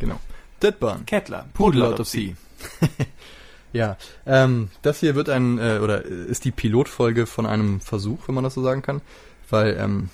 [0.00, 0.18] Genau.
[0.60, 1.06] Deadburn.
[1.06, 1.46] Kettler.
[1.54, 2.34] Pudel out of sea.
[3.72, 8.34] ja, ähm, das hier wird ein, äh, oder ist die Pilotfolge von einem Versuch, wenn
[8.34, 9.00] man das so sagen kann,
[9.48, 10.10] weil ähm,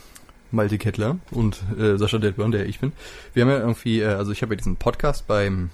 [0.50, 2.92] Malte Kettler und äh, Sascha Deadburn, der ich bin,
[3.32, 5.70] wir haben ja irgendwie, äh, also ich habe ja diesen Podcast beim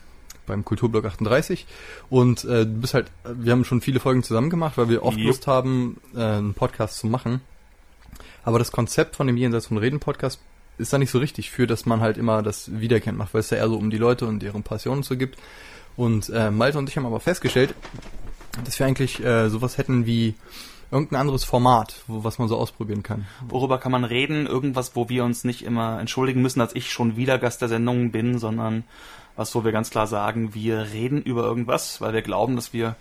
[0.46, 1.66] beim Kulturblock 38
[2.10, 5.16] und äh, du bist halt, wir haben schon viele Folgen zusammen gemacht, weil wir oft
[5.16, 5.29] Jupp.
[5.29, 7.40] Lust haben, äh, einen Podcast zu machen.
[8.44, 10.40] Aber das Konzept von dem Jenseits von Reden Podcast
[10.79, 13.50] ist da nicht so richtig für, dass man halt immer das wiederkennt macht, weil es
[13.50, 15.39] ja eher so um die Leute und deren Passionen so gibt.
[15.96, 17.75] Und äh, Malte und ich haben aber festgestellt,
[18.64, 20.35] dass wir eigentlich äh, sowas hätten wie
[20.90, 23.26] irgendein anderes Format, wo, was man so ausprobieren kann.
[23.48, 24.46] Worüber kann man reden?
[24.46, 28.11] Irgendwas, wo wir uns nicht immer entschuldigen müssen, dass ich schon wieder Gast der Sendung
[28.11, 28.84] bin, sondern
[29.36, 32.97] was, wo wir ganz klar sagen, wir reden über irgendwas, weil wir glauben, dass wir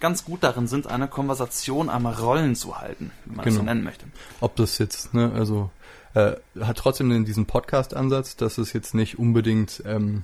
[0.00, 3.70] ganz gut darin sind, eine Konversation am Rollen zu halten, wenn man es so Genau.
[3.72, 4.06] nennen möchte.
[4.40, 5.70] Ob das jetzt, ne, also
[6.14, 10.22] äh, hat trotzdem diesen Podcast-Ansatz, dass es jetzt nicht unbedingt ähm,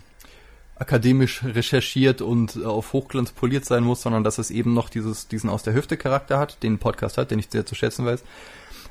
[0.76, 5.28] akademisch recherchiert und äh, auf Hochglanz poliert sein muss, sondern dass es eben noch dieses,
[5.28, 8.22] diesen aus der Hüfte Charakter hat, den Podcast hat, den ich sehr zu schätzen weiß.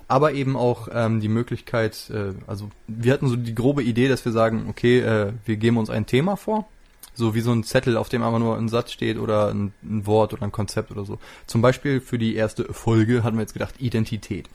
[0.08, 4.25] Aber eben auch ähm, die Möglichkeit, äh, also wir hatten so die grobe Idee, dass
[4.25, 6.67] wir sagen, okay, äh, wir geben uns ein Thema vor,
[7.16, 10.05] so wie so ein Zettel, auf dem einfach nur ein Satz steht oder ein, ein
[10.05, 11.19] Wort oder ein Konzept oder so.
[11.47, 14.49] Zum Beispiel für die erste Folge hatten wir jetzt gedacht, Identität.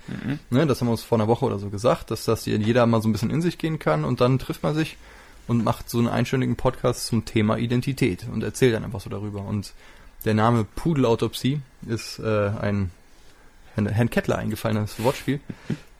[0.50, 3.02] Ne, das haben wir uns vor einer Woche oder so gesagt, dass das jeder mal
[3.02, 4.96] so ein bisschen in sich gehen kann und dann trifft man sich
[5.48, 9.42] und macht so einen einstündigen Podcast zum Thema Identität und erzählt dann einfach so darüber.
[9.42, 9.72] Und
[10.24, 12.90] der Name Pudelautopsie ist äh, ein
[13.74, 15.40] Herrn, Herrn Kettler eingefallenes Wortspiel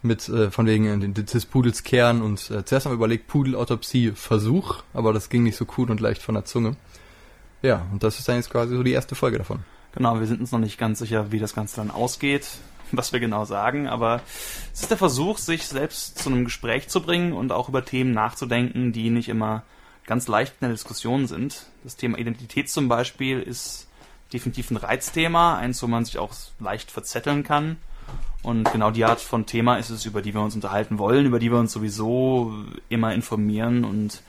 [0.03, 3.27] mit äh, von wegen äh, den- des Pudels Kern und äh, zuerst haben wir überlegt
[3.27, 6.77] Pudelautopsie Versuch, aber das ging nicht so cool und leicht von der Zunge.
[7.63, 9.61] Ja, und das ist dann jetzt quasi so die erste Folge davon.
[9.93, 12.47] Genau, wir sind uns noch nicht ganz sicher, wie das Ganze dann ausgeht,
[12.93, 14.21] was wir genau sagen, aber
[14.73, 18.13] es ist der Versuch, sich selbst zu einem Gespräch zu bringen und auch über Themen
[18.13, 19.63] nachzudenken, die nicht immer
[20.07, 21.67] ganz leicht in der Diskussion sind.
[21.85, 23.87] Das Thema Identität zum Beispiel ist
[24.33, 27.77] definitiv ein Reizthema, eins, wo man sich auch leicht verzetteln kann.
[28.43, 31.39] Und genau die Art von Thema ist es, über die wir uns unterhalten wollen, über
[31.39, 32.55] die wir uns sowieso
[32.89, 33.85] immer informieren.
[33.85, 34.23] Und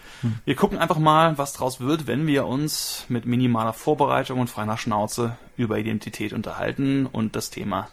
[0.43, 4.77] wir gucken einfach mal, was draus wird, wenn wir uns mit minimaler Vorbereitung und freiner
[4.77, 7.87] Schnauze über Identität unterhalten und das Thema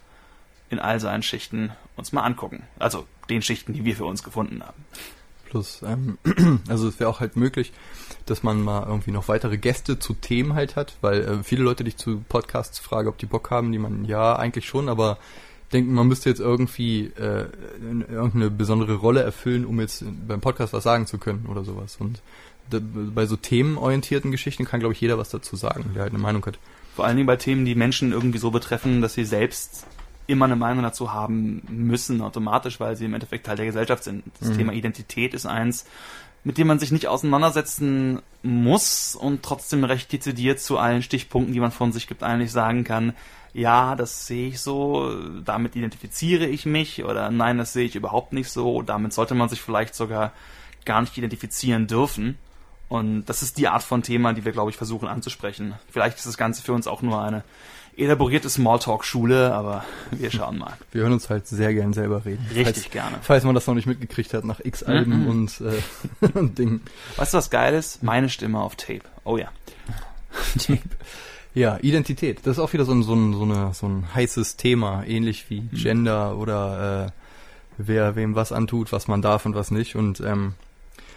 [0.70, 2.64] in all seinen Schichten uns mal angucken.
[2.78, 4.84] Also den Schichten, die wir für uns gefunden haben.
[5.48, 6.18] Plus, ähm,
[6.68, 7.72] also es wäre auch halt möglich,
[8.26, 11.84] dass man mal irgendwie noch weitere Gäste zu Themen halt hat, weil äh, viele Leute
[11.84, 15.16] dich zu Podcasts fragen, ob die Bock haben, die man ja eigentlich schon, aber
[15.72, 17.46] denken, man müsste jetzt irgendwie äh,
[17.80, 21.96] in- irgendeine besondere Rolle erfüllen, um jetzt beim Podcast was sagen zu können oder sowas.
[21.98, 22.20] Und
[22.70, 26.44] bei so themenorientierten Geschichten kann, glaube ich, jeder was dazu sagen, der halt eine Meinung
[26.44, 26.58] hat.
[26.94, 29.86] Vor allen Dingen bei Themen, die Menschen irgendwie so betreffen, dass sie selbst
[30.26, 34.22] immer eine Meinung dazu haben müssen, automatisch, weil sie im Endeffekt Teil der Gesellschaft sind.
[34.40, 34.58] Das Mhm.
[34.58, 35.86] Thema Identität ist eins,
[36.44, 41.60] mit dem man sich nicht auseinandersetzen muss und trotzdem recht dezidiert zu allen Stichpunkten, die
[41.60, 43.14] man von sich gibt, eigentlich sagen kann,
[43.52, 45.12] ja, das sehe ich so,
[45.44, 49.48] damit identifiziere ich mich oder nein, das sehe ich überhaupt nicht so, damit sollte man
[49.48, 50.32] sich vielleicht sogar
[50.84, 52.38] gar nicht identifizieren dürfen.
[52.88, 55.74] Und das ist die Art von Thema, die wir, glaube ich, versuchen anzusprechen.
[55.90, 57.44] Vielleicht ist das Ganze für uns auch nur eine
[57.98, 60.72] elaborierte Smalltalk-Schule, aber wir schauen mal.
[60.92, 62.46] Wir hören uns halt sehr gern selber reden.
[62.54, 63.18] Richtig falls, gerne.
[63.22, 65.26] Falls man das noch nicht mitgekriegt hat, nach x Alben Mhm.
[65.28, 66.80] und, äh, und Dingen.
[67.16, 68.02] Weißt du, was geil ist?
[68.04, 69.02] Meine Stimme auf Tape.
[69.24, 69.48] Oh ja.
[71.54, 72.40] Ja, Identität.
[72.44, 75.48] Das ist auch wieder so ein, so ein, so eine, so ein heißes Thema, ähnlich
[75.48, 77.10] wie Gender oder äh,
[77.78, 79.96] wer wem was antut, was man darf und was nicht.
[79.96, 80.54] Und ähm,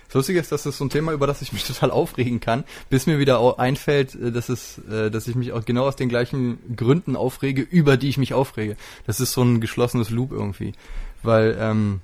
[0.07, 2.63] das Lustige ist, das ist so ein Thema, über das ich mich total aufregen kann,
[2.89, 6.09] bis mir wieder einfällt, äh, dass es, äh, dass ich mich auch genau aus den
[6.09, 8.77] gleichen Gründen aufrege, über die ich mich aufrege.
[9.05, 10.73] Das ist so ein geschlossenes Loop irgendwie.
[11.23, 12.01] Weil, ähm,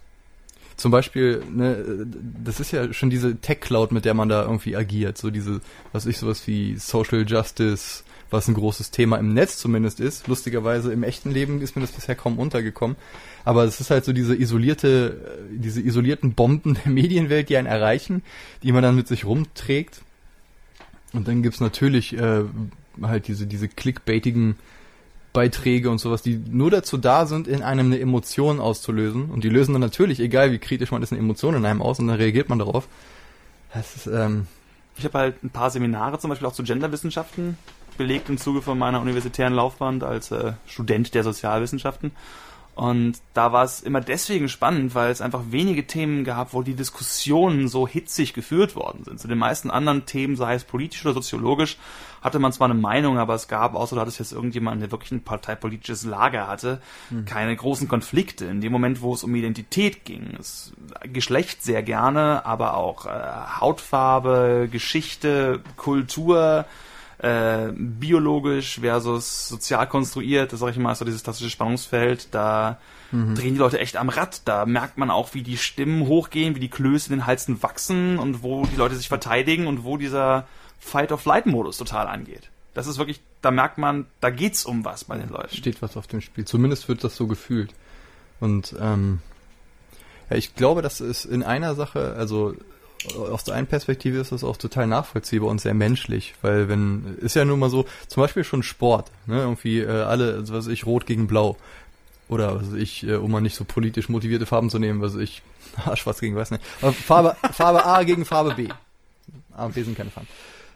[0.78, 2.06] zum Beispiel, ne,
[2.44, 5.18] das ist ja schon diese Tech-Cloud, mit der man da irgendwie agiert.
[5.18, 5.60] So diese,
[5.92, 10.28] was ich, sowas wie Social Justice, was ein großes Thema im Netz zumindest ist.
[10.28, 12.98] Lustigerweise im echten Leben ist mir das bisher kaum untergekommen.
[13.46, 17.68] Aber es ist halt so diese isolierte, äh, diese isolierten Bomben der Medienwelt, die einen
[17.68, 18.24] erreichen,
[18.64, 20.02] die man dann mit sich rumträgt.
[21.14, 22.44] Und dann gibt's natürlich äh,
[23.02, 24.56] halt diese, diese clickbaitigen
[25.32, 29.30] Beiträge und sowas, die nur dazu da sind, in einem eine Emotion auszulösen.
[29.30, 32.00] Und die lösen dann natürlich, egal wie kritisch man ist, eine Emotion in einem aus
[32.00, 32.88] und dann reagiert man darauf.
[33.74, 34.48] Das ist, ähm,
[34.98, 37.58] Ich habe halt ein paar Seminare zum Beispiel auch zu Genderwissenschaften
[37.98, 42.12] belegt im Zuge von meiner universitären Laufbahn als äh, Student der Sozialwissenschaften.
[42.78, 46.76] Und da war es immer deswegen spannend, weil es einfach wenige Themen gab, wo die
[46.76, 49.20] Diskussionen so hitzig geführt worden sind.
[49.20, 51.80] Zu den meisten anderen Themen, sei es politisch oder soziologisch,
[52.22, 55.12] hatte man zwar eine Meinung, aber es gab, außer du hattest jetzt irgendjemanden, der wirklich
[55.12, 56.80] ein parteipolitisches Lager hatte,
[57.10, 57.26] hm.
[57.26, 58.46] keine großen Konflikte.
[58.46, 60.72] In dem Moment, wo es um Identität ging, es,
[61.02, 63.10] Geschlecht sehr gerne, aber auch äh,
[63.60, 66.66] Hautfarbe, Geschichte, Kultur,
[67.20, 72.80] äh, biologisch versus sozial konstruiert, das sag ich mal, ist so dieses klassische Spannungsfeld, da
[73.12, 73.36] mhm.
[73.36, 76.60] drehen die Leute echt am Rad, da merkt man auch, wie die Stimmen hochgehen, wie
[76.60, 80.48] die Klöße in den Halsen wachsen und wo die Leute sich verteidigen und wo dieser
[80.80, 82.50] Fight-of-Flight-Modus total angeht.
[82.76, 85.56] Das ist wirklich, da merkt man, da geht's um was bei den Leuten.
[85.56, 86.46] Steht was auf dem Spiel.
[86.46, 87.74] Zumindest wird das so gefühlt.
[88.40, 89.20] Und ähm,
[90.30, 92.54] ja, ich glaube, das ist in einer Sache, also
[93.16, 97.36] aus der einen Perspektive ist das auch total nachvollziehbar und sehr menschlich, weil wenn, ist
[97.36, 100.86] ja nun mal so, zum Beispiel schon Sport, ne, irgendwie äh, alle, was weiß ich,
[100.86, 101.58] rot gegen blau.
[102.30, 105.14] Oder was weiß ich, äh, um mal nicht so politisch motivierte Farben zu nehmen, was
[105.14, 105.42] weiß ich,
[105.96, 106.64] schwarz gegen weiß nicht.
[106.82, 108.68] Aber Farbe, Farbe A gegen Farbe B.
[109.54, 110.28] A und B sind keine Farben.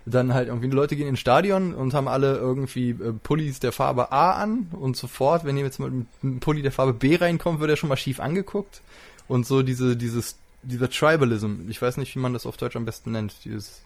[0.05, 4.11] Dann halt irgendwie Leute gehen ins Stadion und haben alle irgendwie äh, Pullis der Farbe
[4.11, 5.91] A an und sofort, wenn ihr jetzt mit
[6.23, 8.81] einem Pulli der Farbe B reinkommt, wird er schon mal schief angeguckt.
[9.27, 12.85] Und so diese, dieses dieser Tribalism, ich weiß nicht, wie man das auf Deutsch am
[12.85, 13.81] besten nennt, dieses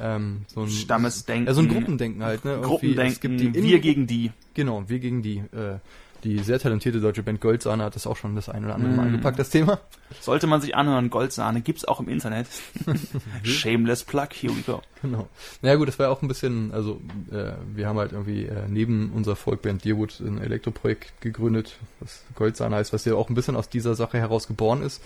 [0.00, 1.46] ähm, so ein Stammesdenken.
[1.46, 2.58] Ja, so ein Gruppendenken halt, ne?
[2.62, 4.32] Gruppendenken, es gibt die wir gegen die.
[4.54, 5.38] Genau, wir gegen die.
[5.38, 5.78] Äh,
[6.24, 9.06] die sehr talentierte deutsche Band Goldsahne hat das auch schon das ein oder andere Mal
[9.08, 9.78] angepackt, das Thema.
[10.22, 12.46] Sollte man sich anhören, Goldsahne gibt's auch im Internet.
[13.42, 14.80] Shameless Plug, here we go.
[15.02, 15.28] Genau.
[15.60, 16.98] Naja gut, das war ja auch ein bisschen, also
[17.30, 22.76] äh, wir haben halt irgendwie äh, neben unserer Folkband Deerwood ein Elektroprojekt gegründet, was Goldsahne
[22.76, 25.02] heißt, was ja auch ein bisschen aus dieser Sache heraus geboren ist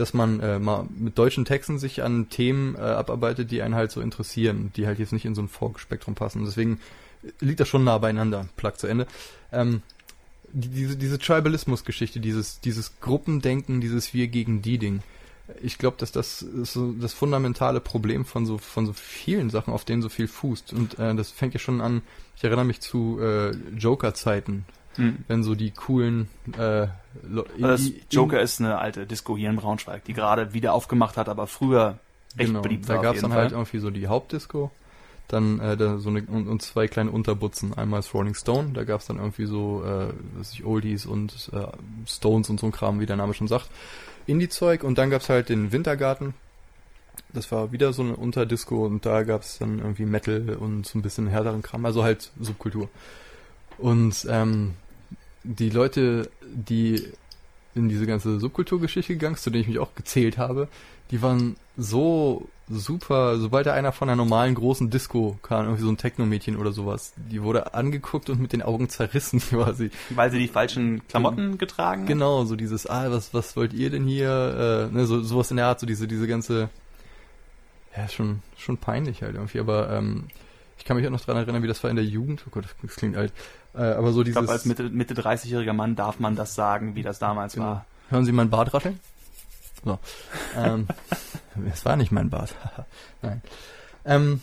[0.00, 3.90] dass man äh, mal mit deutschen Texten sich an Themen äh, abarbeitet, die einen halt
[3.90, 6.44] so interessieren, die halt jetzt nicht in so ein Folk-Spektrum passen.
[6.44, 6.80] Deswegen
[7.40, 9.06] liegt das schon nah beieinander, Plug zu Ende.
[9.52, 9.82] Ähm,
[10.52, 15.02] die, diese, diese Tribalismus-Geschichte, dieses, dieses Gruppendenken, dieses Wir gegen die Ding.
[15.62, 19.72] Ich glaube, dass das ist so das fundamentale Problem von so von so vielen Sachen,
[19.72, 20.72] auf denen so viel fußt.
[20.74, 22.02] Und äh, das fängt ja schon an.
[22.36, 24.66] Ich erinnere mich zu äh, Joker-Zeiten,
[24.98, 25.24] hm.
[25.28, 26.28] wenn so die coolen
[26.58, 26.88] äh,
[27.58, 31.46] das Joker ist eine alte Disco hier in Braunschweig, die gerade wieder aufgemacht hat, aber
[31.46, 31.98] früher
[32.36, 32.96] echt genau, beliebt war.
[32.96, 33.44] Da gab es dann halt Fall.
[33.44, 34.70] halt irgendwie so die Hauptdisco,
[35.28, 37.74] dann äh, da so eine und, und, zwei kleine Unterbutzen.
[37.74, 41.50] Einmal ist Rolling Stone, da gab es dann irgendwie so äh, was ich Oldies und
[41.52, 41.66] äh,
[42.06, 43.70] Stones und so ein Kram, wie der Name schon sagt.
[44.26, 46.34] Indie-Zeug und dann gab es halt den Wintergarten.
[47.32, 50.98] Das war wieder so eine Unterdisco und da gab es dann irgendwie Metal und so
[50.98, 52.88] ein bisschen härteren Kram, also halt Subkultur.
[53.78, 54.74] Und ähm,
[55.48, 57.02] die Leute, die
[57.74, 60.68] in diese ganze Subkulturgeschichte gegangen sind, zu denen ich mich auch gezählt habe,
[61.10, 65.88] die waren so super, sobald da einer von einer normalen großen Disco kam, irgendwie so
[65.88, 69.90] ein Techno-Mädchen oder sowas, die wurde angeguckt und mit den Augen zerrissen quasi.
[70.10, 72.08] Weil sie die falschen Klamotten und, getragen hat?
[72.08, 74.90] Genau, so dieses, ah, was, was wollt ihr denn hier?
[74.90, 76.68] Äh, ne, so, sowas in der Art, so diese, diese ganze,
[77.96, 80.24] ja, schon, schon peinlich halt irgendwie, aber ähm,
[80.76, 82.44] ich kann mich auch noch dran erinnern, wie das war in der Jugend.
[82.46, 83.32] Oh Gott, das klingt alt.
[83.74, 84.36] Äh, aber so dieses.
[84.36, 87.66] Ich glaube, als Mitte, Mitte 30-jähriger Mann darf man das sagen, wie das damals genau.
[87.66, 87.86] war.
[88.10, 88.98] Hören Sie meinen Bart rascheln?
[89.84, 89.98] So.
[90.56, 90.88] ähm,
[91.72, 92.54] es war nicht mein Bart.
[93.22, 93.42] Nein.
[94.04, 94.40] Ähm,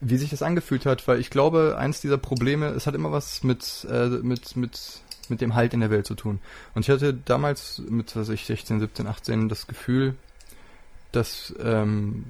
[0.00, 3.42] wie sich das angefühlt hat, weil ich glaube, eins dieser Probleme, es hat immer was
[3.42, 6.40] mit, äh, mit, mit, mit dem Halt in der Welt zu tun.
[6.74, 10.14] Und ich hatte damals mit, was ich, 16, 17, 18 das Gefühl,
[11.12, 12.24] dass ähm,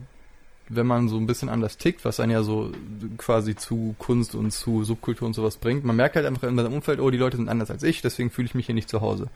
[0.69, 2.71] wenn man so ein bisschen anders tickt, was einen ja so
[3.17, 6.73] quasi zu Kunst und zu Subkultur und sowas bringt, man merkt halt einfach in seinem
[6.73, 9.01] Umfeld, oh, die Leute sind anders als ich, deswegen fühle ich mich hier nicht zu
[9.01, 9.29] Hause.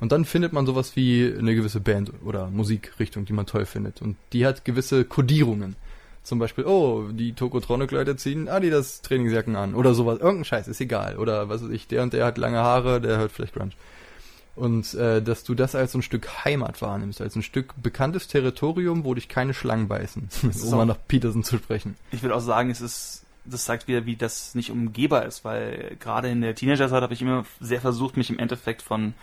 [0.00, 4.02] Und dann findet man sowas wie eine gewisse Band oder Musikrichtung, die man toll findet.
[4.02, 5.76] Und die hat gewisse Kodierungen.
[6.22, 10.18] Zum Beispiel, oh, die Tokotronic-Leute ziehen Adidas Trainingsjacken an oder sowas.
[10.18, 11.18] Irgendein Scheiß, ist egal.
[11.18, 13.72] Oder was weiß ich, der und der hat lange Haare, der hört vielleicht Grunge.
[14.56, 18.28] Und äh, dass du das als so ein Stück Heimat wahrnimmst, als ein Stück bekanntes
[18.28, 21.96] Territorium, wo dich keine Schlangen beißen, um mal nach Peterson zu sprechen.
[22.12, 25.96] Ich würde auch sagen, es ist, das zeigt wieder, wie das nicht umgehbar ist, weil
[25.98, 29.14] gerade in der Teenagerzeit habe ich immer sehr versucht, mich im Endeffekt von,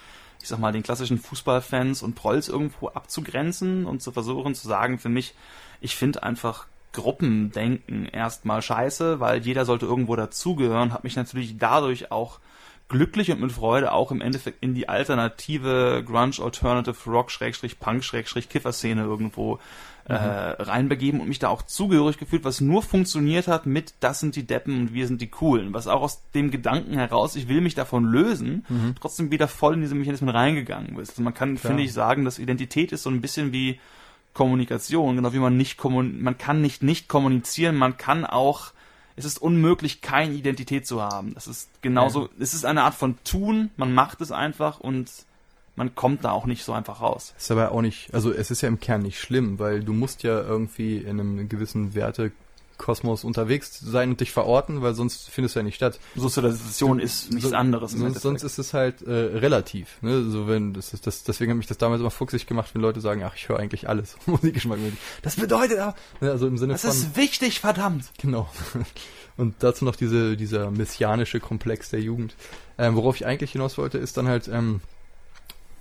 [0.42, 5.00] ich sag mal, den klassischen Fußballfans und Prolls irgendwo abzugrenzen und zu versuchen zu sagen,
[5.00, 5.34] für mich,
[5.80, 12.12] ich finde einfach Gruppendenken erstmal scheiße, weil jeder sollte irgendwo dazugehören, habe mich natürlich dadurch
[12.12, 12.40] auch
[12.92, 18.04] glücklich und mit Freude auch im Endeffekt in die alternative Grunge Alternative Rock Schrägstrich Punk
[18.04, 19.60] Schrägstrich Kiffer Szene irgendwo
[20.10, 20.56] äh, mhm.
[20.60, 24.46] reinbegeben und mich da auch zugehörig gefühlt, was nur funktioniert hat mit das sind die
[24.46, 27.76] Deppen und wir sind die Coolen, was auch aus dem Gedanken heraus, ich will mich
[27.76, 28.96] davon lösen, mhm.
[29.00, 31.12] trotzdem wieder voll in diese Mechanismen reingegangen ist.
[31.12, 31.72] Also man kann, Klar.
[31.72, 33.80] finde ich, sagen, dass Identität ist so ein bisschen wie
[34.34, 38.72] Kommunikation, genau wie man nicht kommun man kann nicht nicht kommunizieren, man kann auch
[39.16, 41.34] es ist unmöglich, keine Identität zu haben.
[41.34, 42.30] Das ist genauso, ja.
[42.40, 45.10] es ist eine Art von Tun, man macht es einfach und
[45.76, 47.34] man kommt da auch nicht so einfach raus.
[47.38, 50.24] Ist aber auch nicht, also es ist ja im Kern nicht schlimm, weil du musst
[50.24, 51.96] ja irgendwie in einem gewissen
[52.82, 56.00] Wertekosmos unterwegs sein und dich verorten, weil sonst findest du ja nicht statt.
[56.16, 57.92] Sozialisation ist nichts so, anderes.
[57.92, 60.02] Sonst, sonst ist es halt äh, relativ.
[60.02, 60.24] Ne?
[60.24, 63.02] So wenn das ist das, deswegen hat mich das damals immer fuchsig gemacht, wenn Leute
[63.02, 64.80] sagen, ach ich höre eigentlich alles Musikgeschmack.
[65.22, 66.32] Das bedeutet aber, ne?
[66.32, 66.90] also im Sinne das von.
[66.90, 68.12] Das ist wichtig, verdammt.
[68.20, 68.50] Genau.
[69.38, 72.36] Und dazu noch diese dieser messianische Komplex der Jugend.
[72.78, 74.82] Ähm, worauf ich eigentlich hinaus wollte, ist dann halt ähm,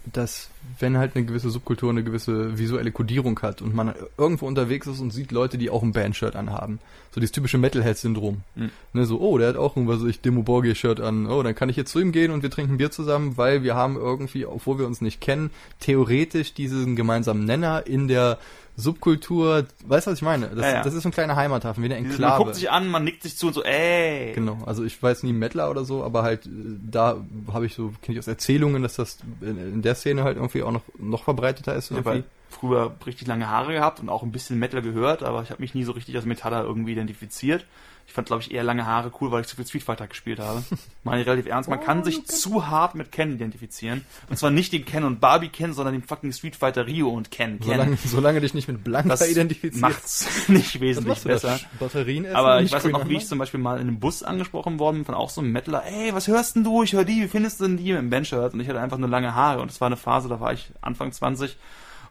[0.06, 4.86] dass wenn halt eine gewisse Subkultur eine gewisse visuelle Kodierung hat und man irgendwo unterwegs
[4.86, 6.78] ist und sieht Leute, die auch ein Bandshirt anhaben,
[7.12, 8.70] so dieses typische Metalhead-Syndrom, mhm.
[8.92, 11.68] ne, so oh, der hat auch ein was ich Demo Borgia-Shirt an, oh, dann kann
[11.68, 14.78] ich jetzt zu ihm gehen und wir trinken Bier zusammen, weil wir haben irgendwie, obwohl
[14.78, 15.50] wir uns nicht kennen,
[15.80, 18.38] theoretisch diesen gemeinsamen Nenner in der
[18.80, 20.48] Subkultur, weißt du, was ich meine?
[20.48, 20.82] Das, ja, ja.
[20.82, 22.20] das ist so ein kleiner Heimathafen, wie eine Enklave.
[22.20, 24.32] Man guckt sich an, man nickt sich zu und so, ey.
[24.34, 26.50] Genau, also ich weiß nie Mettler oder so, aber halt, äh,
[26.90, 27.16] da
[27.52, 30.72] habe ich so, kenne ich aus Erzählungen, dass das in, der Szene halt irgendwie auch
[30.72, 31.90] noch, noch verbreiteter ist.
[31.90, 32.18] Irgendwie.
[32.18, 35.62] Ja, früher richtig lange Haare gehabt und auch ein bisschen Metal gehört, aber ich habe
[35.62, 37.64] mich nie so richtig als Metaller irgendwie identifiziert.
[38.10, 40.40] Ich fand, glaube ich, eher lange Haare cool, weil ich zu viel Street Fighter gespielt
[40.40, 40.64] habe.
[41.04, 41.70] Meine ich relativ ernst.
[41.70, 44.04] Man oh, kann sich zu hart mit Ken identifizieren.
[44.28, 47.30] Und zwar nicht den Ken und Barbie Ken, sondern den fucking Street Fighter Rio und
[47.30, 47.60] Ken.
[47.60, 47.68] Ken.
[47.68, 49.80] Solange, solange dich nicht mit Blanca das identifizierst.
[49.80, 51.60] macht's nicht wesentlich besser.
[51.78, 54.24] Batterien essen Aber ich weiß auch noch, wie ich zum Beispiel mal in einem Bus
[54.24, 55.84] angesprochen worden bin von auch so einem Metaler.
[55.86, 56.82] Ey, was hörst denn du?
[56.82, 57.22] Ich höre die.
[57.22, 58.54] Wie findest du denn die dem Bandshirt?
[58.54, 59.60] Und ich hatte einfach nur lange Haare.
[59.60, 61.56] Und das war eine Phase, da war ich Anfang 20.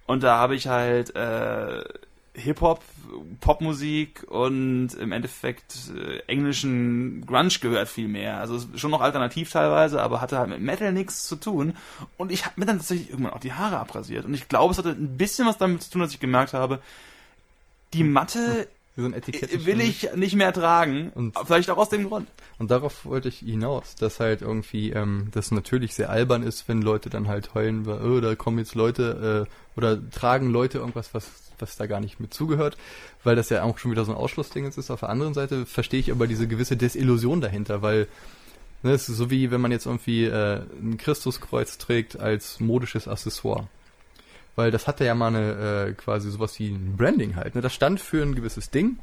[0.06, 1.84] Und da habe ich halt äh,
[2.40, 2.84] Hip-Hop,
[3.42, 8.38] Popmusik und im Endeffekt äh, englischen Grunge gehört viel mehr.
[8.38, 11.76] Also schon noch alternativ teilweise, aber hatte halt mit Metal nichts zu tun.
[12.18, 14.26] Und ich habe mir dann tatsächlich irgendwann auch die Haare abrasiert.
[14.26, 16.80] Und ich glaube, es hatte ein bisschen was damit zu tun, dass ich gemerkt habe,
[17.94, 21.12] die Matte so will ich nicht mehr tragen.
[21.16, 22.28] Und vielleicht auch aus dem Grund.
[22.58, 26.82] Und darauf wollte ich hinaus, dass halt irgendwie ähm, das natürlich sehr albern ist, wenn
[26.82, 31.14] Leute dann halt heulen, weil, oh, da kommen jetzt Leute äh, oder tragen Leute irgendwas,
[31.14, 32.78] was was da gar nicht mit zugehört,
[33.24, 34.90] weil das ja auch schon wieder so ein Ausschlussding ist.
[34.90, 38.08] Auf der anderen Seite verstehe ich aber diese gewisse Desillusion dahinter, weil
[38.84, 43.08] ne, es ist so wie wenn man jetzt irgendwie äh, ein Christuskreuz trägt als modisches
[43.08, 43.68] Accessoire.
[44.56, 47.56] Weil das hatte ja mal eine äh, quasi sowas wie ein Branding halt.
[47.56, 47.62] Ne?
[47.62, 49.00] Das stand für ein gewisses Ding.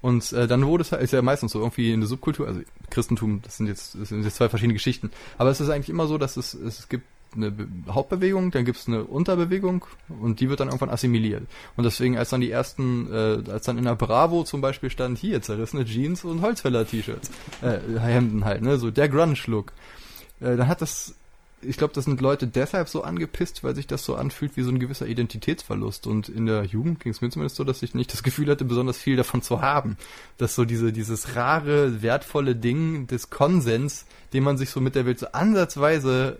[0.00, 2.60] Und äh, dann wurde es halt, ist ja meistens so irgendwie in der Subkultur, also
[2.88, 5.10] Christentum, das sind jetzt, das sind jetzt zwei verschiedene Geschichten.
[5.36, 7.52] Aber es ist eigentlich immer so, dass es, es gibt eine
[7.88, 9.84] Hauptbewegung, dann gibt es eine Unterbewegung
[10.20, 11.42] und die wird dann irgendwann assimiliert.
[11.76, 15.18] Und deswegen, als dann die ersten, äh, als dann in der Bravo zum Beispiel stand,
[15.18, 17.30] hier zerrissene Jeans und Holzfäller-T-Shirts,
[17.62, 19.72] äh, Hemden halt, ne, so der Grunge-Look,
[20.40, 21.14] äh, dann hat das,
[21.62, 24.70] ich glaube, das sind Leute deshalb so angepisst, weil sich das so anfühlt wie so
[24.70, 26.06] ein gewisser Identitätsverlust.
[26.06, 28.64] Und in der Jugend ging es mir zumindest so, dass ich nicht das Gefühl hatte,
[28.64, 29.96] besonders viel davon zu haben.
[30.38, 35.04] Dass so diese, dieses rare, wertvolle Ding des Konsens, den man sich so mit der
[35.04, 36.38] Welt so ansatzweise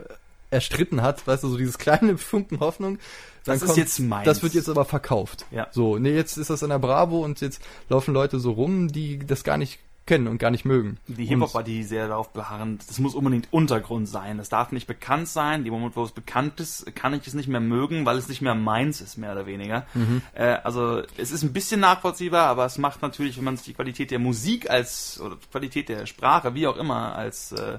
[0.51, 2.99] erstritten hat, weißt du, so dieses kleine Funken Hoffnung.
[3.45, 4.25] Dann das kommt, ist jetzt meins.
[4.27, 5.47] Das wird jetzt aber verkauft.
[5.51, 5.69] Ja.
[5.71, 9.19] So, nee, jetzt ist das in der Bravo und jetzt laufen Leute so rum, die
[9.19, 9.79] das gar nicht
[10.11, 10.99] kennen und gar nicht mögen.
[11.07, 14.89] Die Hip-Hop war die sehr darauf beharrend, das muss unbedingt Untergrund sein, das darf nicht
[14.89, 18.19] bekannt sein, die Moment, wo es bekannt ist, kann ich es nicht mehr mögen, weil
[18.19, 19.87] es nicht mehr meins ist, mehr oder weniger.
[19.95, 20.23] Mhm.
[20.35, 23.75] Äh, also es ist ein bisschen nachvollziehbar, aber es macht natürlich, wenn man sich die
[23.75, 27.79] Qualität der Musik als, oder Qualität der Sprache, wie auch immer, als äh,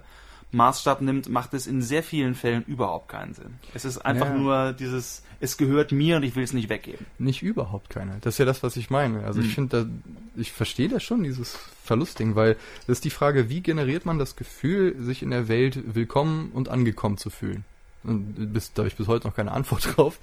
[0.51, 3.55] Maßstab nimmt, macht es in sehr vielen Fällen überhaupt keinen Sinn.
[3.74, 4.38] Es ist einfach ja.
[4.38, 7.05] nur dieses, es gehört mir und ich will es nicht weggeben.
[7.17, 8.17] Nicht überhaupt keiner.
[8.22, 9.24] Das ist ja das, was ich meine.
[9.24, 9.48] Also hm.
[9.48, 9.89] ich finde,
[10.36, 12.55] ich verstehe das schon, dieses Verlustding, weil
[12.88, 16.70] das ist die Frage, wie generiert man das Gefühl, sich in der Welt willkommen und
[16.70, 17.63] angekommen zu fühlen?
[18.03, 20.20] Bis, da habe ich bis heute noch keine Antwort drauf.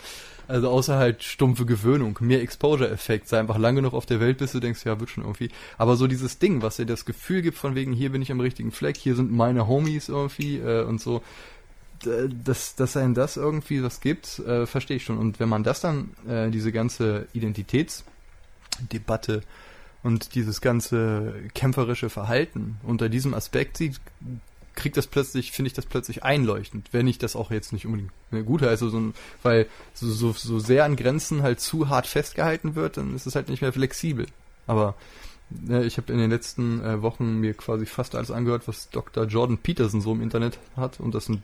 [0.48, 4.54] Also außer halt stumpfe Gewöhnung, mehr Exposure-Effekt, sei einfach lange noch auf der Welt bist,
[4.54, 5.50] du denkst, ja, wird schon irgendwie.
[5.76, 8.40] Aber so dieses Ding, was dir das Gefühl gibt von wegen, hier bin ich am
[8.40, 11.22] richtigen Fleck, hier sind meine Homies irgendwie äh, und so,
[12.44, 15.18] dass, dass einem das irgendwie was gibt, äh, verstehe ich schon.
[15.18, 19.42] Und wenn man das dann, äh, diese ganze Identitätsdebatte
[20.02, 24.00] und dieses ganze kämpferische Verhalten unter diesem Aspekt sieht,
[24.78, 28.12] kriegt das plötzlich, finde ich das plötzlich einleuchtend, wenn ich das auch jetzt nicht unbedingt
[28.46, 32.96] gut heiße, so, weil so, so, so sehr an Grenzen halt zu hart festgehalten wird,
[32.96, 34.26] dann ist es halt nicht mehr flexibel.
[34.68, 34.94] Aber
[35.50, 39.24] ne, ich habe in den letzten äh, Wochen mir quasi fast alles angehört, was Dr.
[39.24, 41.42] Jordan Peterson so im Internet hat und das sind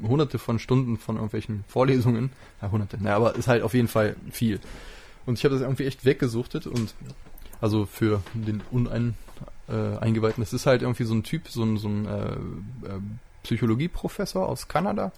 [0.00, 2.30] hunderte von Stunden von irgendwelchen Vorlesungen.
[2.62, 4.60] Ja, hunderte, naja, aber ist halt auf jeden Fall viel.
[5.26, 6.94] Und ich habe das irgendwie echt weggesuchtet und
[7.60, 9.14] also für den unein
[9.68, 10.32] äh.
[10.36, 13.00] Das ist halt irgendwie so ein Typ, so ein, so ein äh, äh,
[13.44, 15.12] Psychologieprofessor aus Kanada,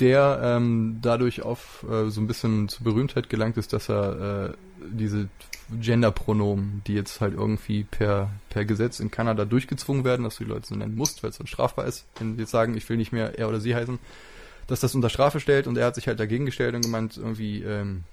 [0.00, 4.54] der ähm, dadurch auf äh, so ein bisschen zur Berühmtheit gelangt ist, dass er äh,
[4.92, 5.28] diese
[5.80, 10.50] Gender-Pronomen, die jetzt halt irgendwie per, per Gesetz in Kanada durchgezwungen werden, dass du die
[10.50, 12.96] Leute so nennen musst, weil es dann strafbar ist, wenn die jetzt sagen, ich will
[12.96, 13.98] nicht mehr er oder sie heißen,
[14.66, 17.62] dass das unter Strafe stellt und er hat sich halt dagegen gestellt und gemeint, irgendwie,
[17.62, 18.04] ähm,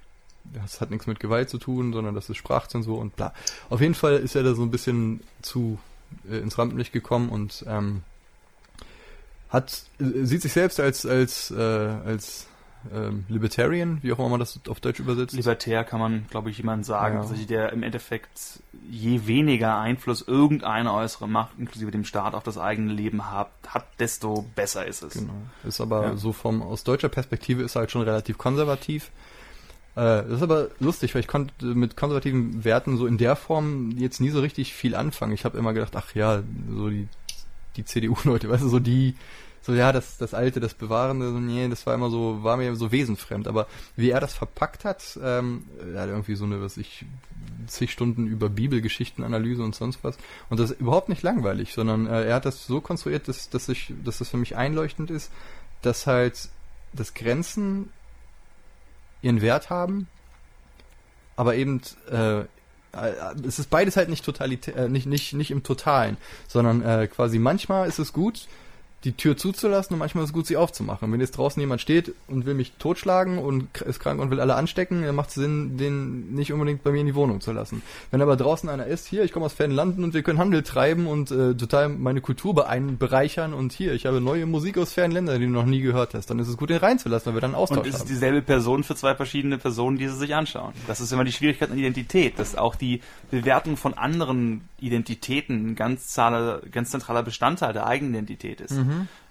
[0.44, 3.34] das hat nichts mit Gewalt zu tun, sondern das ist Sprachzensur und bla.
[3.70, 5.80] Auf jeden Fall ist er da so ein bisschen zu
[6.30, 8.04] äh, ins Rampenlicht gekommen und ähm,
[9.50, 12.48] hat äh, sieht sich selbst als als äh, als
[12.92, 15.34] ähm, Libertarian, wie auch immer man das auf Deutsch übersetzt.
[15.36, 17.24] Libertär kann man, glaube ich, jemand sagen, Ja.
[17.26, 22.58] sich der im Endeffekt je weniger Einfluss irgendeine äußere Macht, inklusive dem Staat, auf das
[22.58, 25.14] eigene Leben hat, hat desto besser ist es.
[25.14, 25.34] Genau.
[25.64, 26.16] Ist aber Ja.
[26.18, 29.12] so vom aus deutscher Perspektive ist er halt schon relativ konservativ.
[29.96, 33.92] Äh, das ist aber lustig, weil ich konnte mit konservativen Werten so in der Form
[33.98, 35.34] jetzt nie so richtig viel anfangen.
[35.34, 37.08] Ich habe immer gedacht, ach ja, so die
[37.78, 39.16] die CDU-Leute, weißt du, so die
[39.64, 42.76] so ja, das das alte, das bewahrende, so, nee, das war immer so war mir
[42.76, 46.78] so wesenfremd, aber wie er das verpackt hat, ähm, er hat irgendwie so eine, was
[46.78, 47.06] ich
[47.68, 50.18] zig Stunden über Bibelgeschichtenanalyse und sonst was
[50.50, 53.70] und das ist überhaupt nicht langweilig, sondern äh, er hat das so konstruiert, dass dass
[53.70, 55.32] ich dass das für mich einleuchtend ist,
[55.84, 56.50] dass halt
[56.94, 57.90] das Grenzen
[59.22, 60.08] ihren Wert haben,
[61.36, 62.46] aber eben äh, äh,
[63.48, 67.40] es ist beides halt nicht totalitär, äh, nicht nicht nicht im Totalen, sondern äh, quasi
[67.40, 68.48] manchmal ist es gut,
[69.04, 71.12] die Tür zuzulassen und manchmal ist es gut, sie aufzumachen.
[71.12, 74.56] Wenn jetzt draußen jemand steht und will mich totschlagen und ist krank und will alle
[74.56, 77.82] anstecken, dann macht es Sinn, den nicht unbedingt bei mir in die Wohnung zu lassen.
[78.12, 80.62] Wenn aber draußen einer ist, hier, ich komme aus fernen Landen und wir können Handel
[80.62, 85.14] treiben und äh, total meine Kultur bereichern und hier, ich habe neue Musik aus fernen
[85.14, 87.42] Ländern, die du noch nie gehört hast, dann ist es gut, den reinzulassen, weil wir
[87.42, 88.08] dann Austausch Und es ist haben.
[88.10, 90.74] dieselbe Person für zwei verschiedene Personen, die sie sich anschauen.
[90.86, 95.76] Das ist immer die Schwierigkeit an Identität, dass auch die Bewertung von anderen Identitäten ein
[95.76, 98.74] ganz, zahler, ganz zentraler Bestandteil der eigenen Identität ist.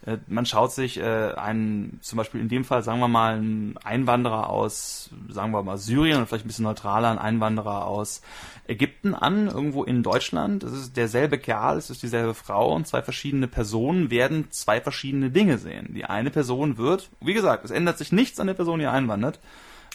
[0.06, 3.76] Äh, Man schaut sich äh, einen, zum Beispiel in dem Fall, sagen wir mal, einen
[3.84, 8.22] Einwanderer aus, sagen wir mal, Syrien oder vielleicht ein bisschen neutraler, einen Einwanderer aus
[8.66, 10.62] Ägypten an, irgendwo in Deutschland.
[10.62, 15.30] Es ist derselbe Kerl, es ist dieselbe Frau und zwei verschiedene Personen werden zwei verschiedene
[15.30, 15.92] Dinge sehen.
[15.94, 19.40] Die eine Person wird, wie gesagt, es ändert sich nichts an der Person, die einwandert.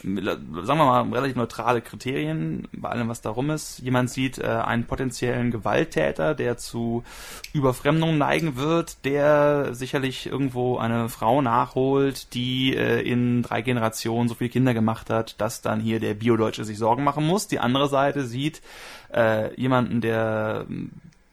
[0.06, 3.80] Sagen wir mal, relativ neutrale Kriterien bei allem, was darum ist.
[3.80, 7.04] Jemand sieht äh, einen potenziellen Gewalttäter, der zu
[7.54, 14.36] Überfremdung neigen wird, der sicherlich irgendwo eine Frau nachholt, die äh, in drei Generationen so
[14.36, 17.48] viele Kinder gemacht hat, dass dann hier der Biodeutsche sich Sorgen machen muss.
[17.48, 18.62] Die andere Seite sieht
[19.12, 20.68] äh, jemanden, der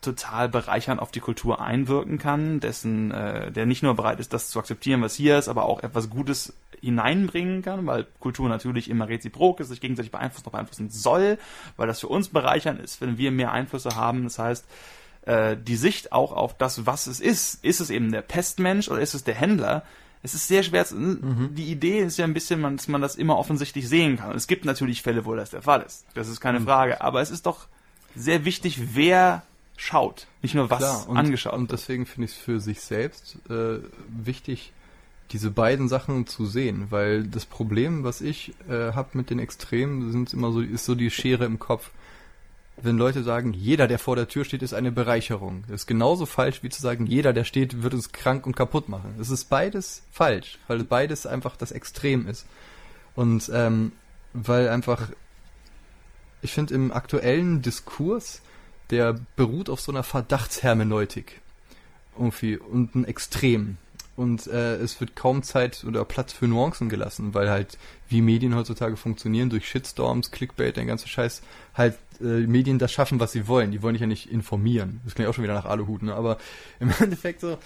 [0.02, 4.50] total bereichernd auf die Kultur einwirken kann, dessen, äh, der nicht nur bereit ist, das
[4.50, 9.08] zu akzeptieren, was hier ist, aber auch etwas Gutes hineinbringen kann, weil Kultur natürlich immer
[9.08, 11.38] reziprok ist, sich gegenseitig beeinflussen, auch beeinflussen soll,
[11.76, 14.24] weil das für uns bereichernd ist, wenn wir mehr Einflüsse haben.
[14.24, 14.66] Das heißt,
[15.22, 19.00] äh, die Sicht auch auf das, was es ist, ist es eben der Pestmensch oder
[19.00, 19.84] ist es der Händler,
[20.24, 20.96] es ist sehr schwer zu,
[21.50, 24.30] die Idee ist ja ein bisschen, dass man das immer offensichtlich sehen kann.
[24.30, 26.06] Und es gibt natürlich Fälle, wo das der Fall ist.
[26.14, 27.00] Das ist keine Frage.
[27.00, 27.66] Aber es ist doch
[28.14, 29.42] sehr wichtig, wer
[29.82, 30.28] schaut.
[30.42, 33.78] Nicht nur was Klar, und, angeschaut Und deswegen finde ich es für sich selbst äh,
[34.08, 34.72] wichtig,
[35.32, 40.12] diese beiden Sachen zu sehen, weil das Problem, was ich äh, habe mit den Extremen,
[40.12, 41.90] sind immer so, ist so die Schere im Kopf.
[42.76, 45.64] Wenn Leute sagen, jeder, der vor der Tür steht, ist eine Bereicherung.
[45.68, 48.88] Das ist genauso falsch, wie zu sagen, jeder, der steht, wird uns krank und kaputt
[48.88, 49.16] machen.
[49.20, 52.46] Es ist beides falsch, weil beides einfach das Extrem ist.
[53.14, 53.92] Und ähm,
[54.32, 55.08] weil einfach,
[56.40, 58.42] ich finde, im aktuellen Diskurs,
[58.92, 61.40] der beruht auf so einer Verdachtshermeneutik.
[62.16, 62.58] Irgendwie.
[62.58, 63.78] Und ein Extrem.
[64.14, 67.78] Und äh, es wird kaum Zeit oder Platz für Nuancen gelassen, weil halt,
[68.10, 71.40] wie Medien heutzutage funktionieren, durch Shitstorms, Clickbait, der ganze Scheiß,
[71.74, 73.70] halt äh, Medien das schaffen, was sie wollen.
[73.70, 75.00] Die wollen dich ja nicht informieren.
[75.04, 76.14] Das klingt auch schon wieder nach Aluhut, ne?
[76.14, 76.36] Aber
[76.80, 77.56] im Endeffekt so,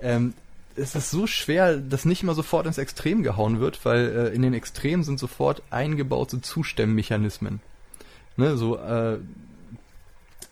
[0.00, 0.34] ähm,
[0.74, 4.42] es ist so schwer, dass nicht immer sofort ins Extrem gehauen wird, weil äh, in
[4.42, 7.60] den Extremen sind sofort eingebaute Zustimmmechanismen.
[8.36, 9.18] Ne, so, äh,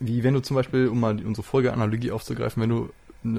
[0.01, 2.91] wie wenn du zum Beispiel, um mal unsere Folgeanalogie aufzugreifen, wenn du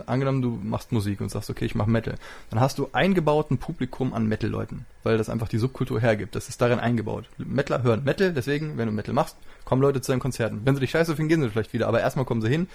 [0.06, 2.16] angenommen, du machst Musik und sagst, okay, ich mach Metal,
[2.52, 6.36] dann hast du eingebaut ein Publikum an Metal-Leuten, weil das einfach die Subkultur hergibt.
[6.36, 7.28] Das ist darin eingebaut.
[7.38, 10.62] Metaler hören Metal, deswegen, wenn du Metal machst, kommen Leute zu deinen Konzerten.
[10.64, 12.68] Wenn sie dich scheiße finden, gehen sie vielleicht wieder, aber erstmal kommen sie hin,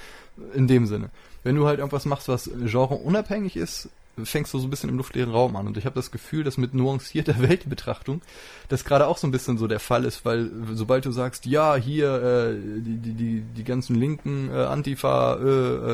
[0.55, 1.11] in dem Sinne.
[1.44, 3.88] Wenn du halt irgendwas machst, was genreunabhängig ist,
[4.25, 5.67] fängst du so ein bisschen im luftleeren Raum an.
[5.67, 8.23] Und ich habe das Gefühl, dass mit nuancierter Weltbetrachtung
[8.69, 11.77] das gerade auch so ein bisschen so der Fall ist, weil sobald du sagst, ja,
[11.77, 15.43] hier äh, die, die, die, die ganzen linken äh, Antifa, äh,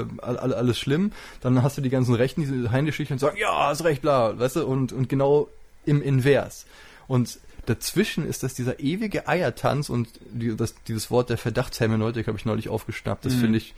[0.01, 3.37] äh, all, all- alles schlimm, dann hast du die ganzen Rechten, die heimlich und sagen,
[3.39, 5.49] ja, hast recht, bla, weißt du, und, und genau
[5.85, 6.67] im Invers.
[7.09, 12.39] Und dazwischen ist das dieser ewige Eiertanz und die, das, dieses Wort der Verdachtshermeneutik habe
[12.39, 13.25] ich neulich aufgeschnappt.
[13.25, 13.41] Das Mhm.
[13.41, 13.75] finde ich,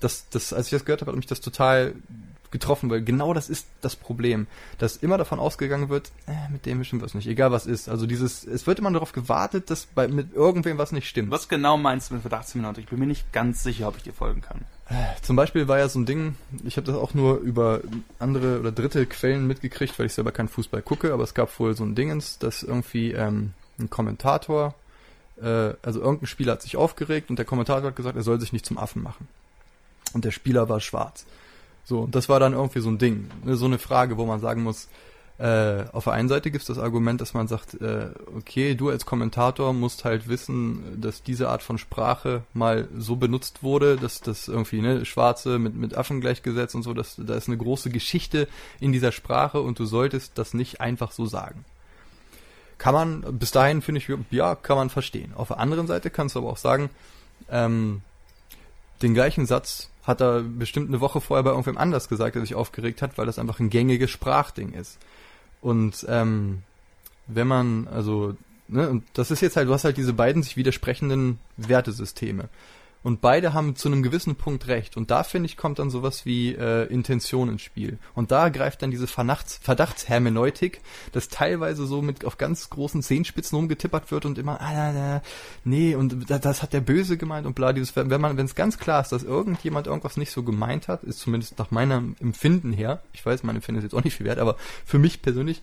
[0.00, 1.94] das, das, als ich das gehört habe, hat mich das total
[2.50, 4.46] getroffen, weil genau das ist das Problem,
[4.78, 7.88] dass immer davon ausgegangen wird, äh, mit dem stimmt was nicht, egal was ist.
[7.88, 11.30] Also dieses, es wird immer darauf gewartet, dass bei, mit irgendwem was nicht stimmt.
[11.30, 12.80] Was genau meinst du mit Verdachtsminute?
[12.80, 14.64] Ich bin mir nicht ganz sicher, ob ich dir folgen kann.
[14.88, 17.80] Äh, zum Beispiel war ja so ein Ding, ich habe das auch nur über
[18.18, 21.74] andere oder dritte Quellen mitgekriegt, weil ich selber keinen Fußball gucke, aber es gab wohl
[21.74, 24.74] so ein Dingens, dass irgendwie ähm, ein Kommentator,
[25.40, 28.52] äh, also irgendein Spieler hat sich aufgeregt und der Kommentator hat gesagt, er soll sich
[28.52, 29.28] nicht zum Affen machen.
[30.14, 31.26] Und der Spieler war schwarz.
[31.88, 34.40] So, und das war dann irgendwie so ein Ding, ne, so eine Frage, wo man
[34.40, 34.88] sagen muss,
[35.38, 38.90] äh, auf der einen Seite gibt es das Argument, dass man sagt, äh, okay, du
[38.90, 44.20] als Kommentator musst halt wissen, dass diese Art von Sprache mal so benutzt wurde, dass
[44.20, 47.88] das irgendwie, ne, Schwarze mit, mit Affen gleichgesetzt und so, dass da ist eine große
[47.88, 48.48] Geschichte
[48.80, 51.64] in dieser Sprache und du solltest das nicht einfach so sagen.
[52.76, 55.32] Kann man, bis dahin finde ich, ja, kann man verstehen.
[55.34, 56.90] Auf der anderen Seite kannst du aber auch sagen,
[57.50, 58.02] ähm,
[59.00, 62.54] den gleichen Satz hat er bestimmt eine Woche vorher bei irgendwem anders gesagt, der sich
[62.54, 64.98] aufgeregt hat, weil das einfach ein gängiges Sprachding ist.
[65.60, 66.62] Und ähm,
[67.26, 68.34] wenn man, also,
[68.68, 72.48] ne, und das ist jetzt halt, du hast halt diese beiden sich widersprechenden Wertesysteme.
[73.02, 74.96] Und beide haben zu einem gewissen Punkt recht.
[74.96, 77.98] Und da, finde ich, kommt dann sowas wie äh, Intention ins Spiel.
[78.14, 80.80] Und da greift dann diese Verdachts Verdachtshermeneutik,
[81.12, 85.22] dass teilweise so mit auf ganz großen Zehenspitzen rumgetippert wird und immer, ah, ah,
[85.64, 88.54] nee, und das, das hat der Böse gemeint und bla, dieses, wenn man, wenn es
[88.54, 92.72] ganz klar ist, dass irgendjemand irgendwas nicht so gemeint hat, ist zumindest nach meinem Empfinden
[92.72, 95.62] her, ich weiß, mein Empfinden ist jetzt auch nicht viel wert, aber für mich persönlich,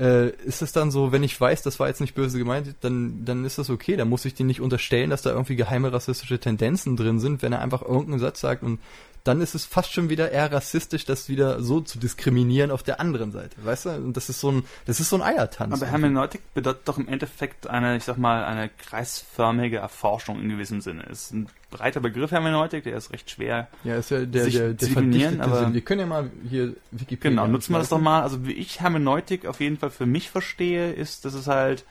[0.00, 3.24] äh, ist es dann so, wenn ich weiß, das war jetzt nicht böse gemeint, dann,
[3.24, 3.96] dann ist das okay.
[3.96, 7.52] Dann muss ich dir nicht unterstellen, dass da irgendwie geheime rassistische Tendenzen drin sind, wenn
[7.52, 8.78] er einfach irgendeinen Satz sagt und
[9.28, 12.98] dann ist es fast schon wieder eher rassistisch, das wieder so zu diskriminieren auf der
[12.98, 13.90] anderen Seite, weißt du?
[13.90, 15.74] Und das ist so ein, das ist so ein Eiertanz.
[15.74, 20.80] Aber Hermeneutik bedeutet doch im Endeffekt eine, ich sag mal, eine kreisförmige Erforschung in gewissem
[20.80, 21.02] Sinne.
[21.02, 23.68] Ist ein breiter Begriff Hermeneutik, der ist recht schwer.
[23.84, 25.74] Ja, ist ja der, der, der verdichtete aber Sinn.
[25.74, 27.28] Wir können ja mal hier Wikipedia.
[27.28, 28.22] Genau, nutzen wir das doch mal.
[28.22, 31.84] Also wie ich Hermeneutik auf jeden Fall für mich verstehe, ist, dass es halt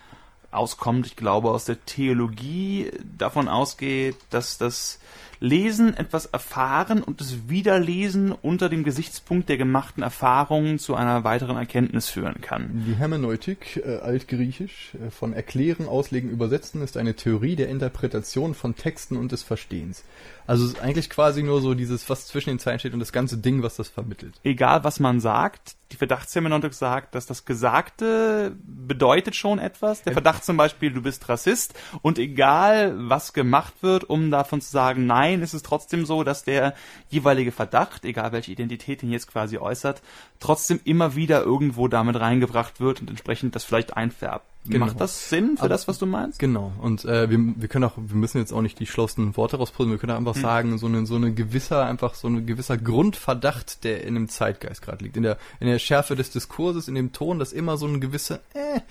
[0.50, 5.00] auskommt, ich glaube, aus der Theologie davon ausgeht, dass das
[5.39, 11.58] Lesen etwas erfahren und das Wiederlesen unter dem Gesichtspunkt der gemachten Erfahrungen zu einer weiteren
[11.58, 12.84] Erkenntnis führen kann.
[12.88, 18.76] Die Hermeneutik, äh, altgriechisch, äh, von Erklären, Auslegen, Übersetzen, ist eine Theorie der Interpretation von
[18.76, 20.04] Texten und des Verstehens.
[20.45, 23.12] Also es ist eigentlich quasi nur so dieses, was zwischen den Zeilen steht und das
[23.12, 24.36] ganze Ding, was das vermittelt.
[24.43, 30.04] Egal, was man sagt, die Verdachtshermeneutik sagt, dass das Gesagte bedeutet schon etwas.
[30.04, 34.69] Der Verdacht zum Beispiel, du bist Rassist und egal, was gemacht wird, um davon zu
[34.69, 36.73] sagen, nein, ist es trotzdem so, dass der
[37.10, 40.02] jeweilige Verdacht, egal welche Identität ihn jetzt quasi äußert,
[40.39, 44.45] trotzdem immer wieder irgendwo damit reingebracht wird und entsprechend das vielleicht einfärbt.
[44.65, 44.86] Genau.
[44.86, 46.39] Macht das Sinn für Aber, das, was du meinst?
[46.39, 46.74] Genau.
[46.82, 49.91] Und äh, wir, wir können auch, wir müssen jetzt auch nicht die schlausten Worte rausputzen,
[49.91, 50.41] wir können einfach hm.
[50.41, 54.82] sagen, so eine, so eine gewisser, einfach so ein gewisser Grundverdacht, der in dem Zeitgeist
[54.82, 55.15] gerade liegt.
[55.15, 58.41] In der, in der Schärfe des Diskurses, in dem Ton, dass immer so ein gewisser
[58.54, 58.82] äh,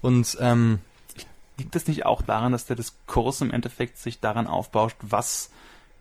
[0.00, 0.78] und ähm,
[1.58, 5.50] liegt das nicht auch daran, dass der Diskurs im Endeffekt sich daran aufbauscht, was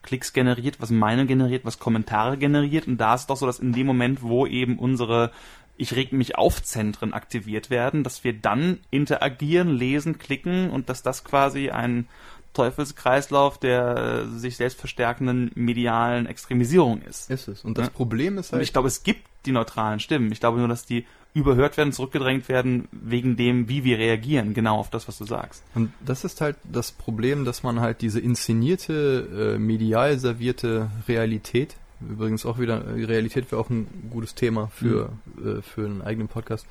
[0.04, 3.74] Klicks generiert, was Meinung generiert, was Kommentare generiert und da ist doch so, dass in
[3.74, 5.32] dem Moment, wo eben unsere
[5.78, 11.04] ich reg mich auf Zentren aktiviert werden, dass wir dann interagieren, lesen, klicken und dass
[11.04, 12.08] das quasi ein
[12.54, 17.30] Teufelskreislauf der sich selbst verstärkenden medialen Extremisierung ist.
[17.30, 17.64] Ist es.
[17.64, 17.92] Und das ja?
[17.92, 18.60] Problem ist halt.
[18.60, 20.32] Und ich glaube, es gibt die neutralen Stimmen.
[20.32, 24.78] Ich glaube nur, dass die überhört werden, zurückgedrängt werden, wegen dem, wie wir reagieren, genau
[24.78, 25.64] auf das, was du sagst.
[25.76, 31.76] Und das ist halt das Problem, dass man halt diese inszenierte, äh, medial servierte Realität
[32.02, 35.60] Übrigens auch wieder, die Realität wäre auch ein gutes Thema für, mhm.
[35.60, 36.66] äh, für einen eigenen Podcast.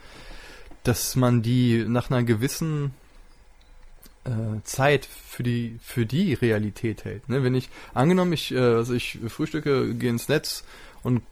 [0.83, 2.93] Dass man die nach einer gewissen
[4.25, 7.29] äh, Zeit für die, für die Realität hält.
[7.29, 7.43] Ne?
[7.43, 10.65] Wenn ich, angenommen, ich, äh, also ich frühstücke, gehe ins Netz
[11.03, 11.23] und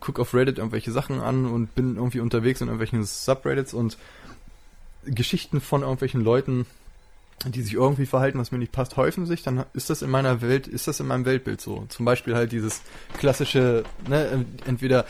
[0.00, 3.98] gucke auf Reddit irgendwelche Sachen an und bin irgendwie unterwegs in irgendwelchen Subreddits und
[5.04, 6.66] Geschichten von irgendwelchen Leuten
[7.46, 10.40] die sich irgendwie verhalten, was mir nicht passt, häufen sich, dann ist das in meiner
[10.40, 11.86] Welt, ist das in meinem Weltbild so.
[11.88, 12.82] Zum Beispiel halt dieses
[13.16, 15.06] klassische, ne, entweder,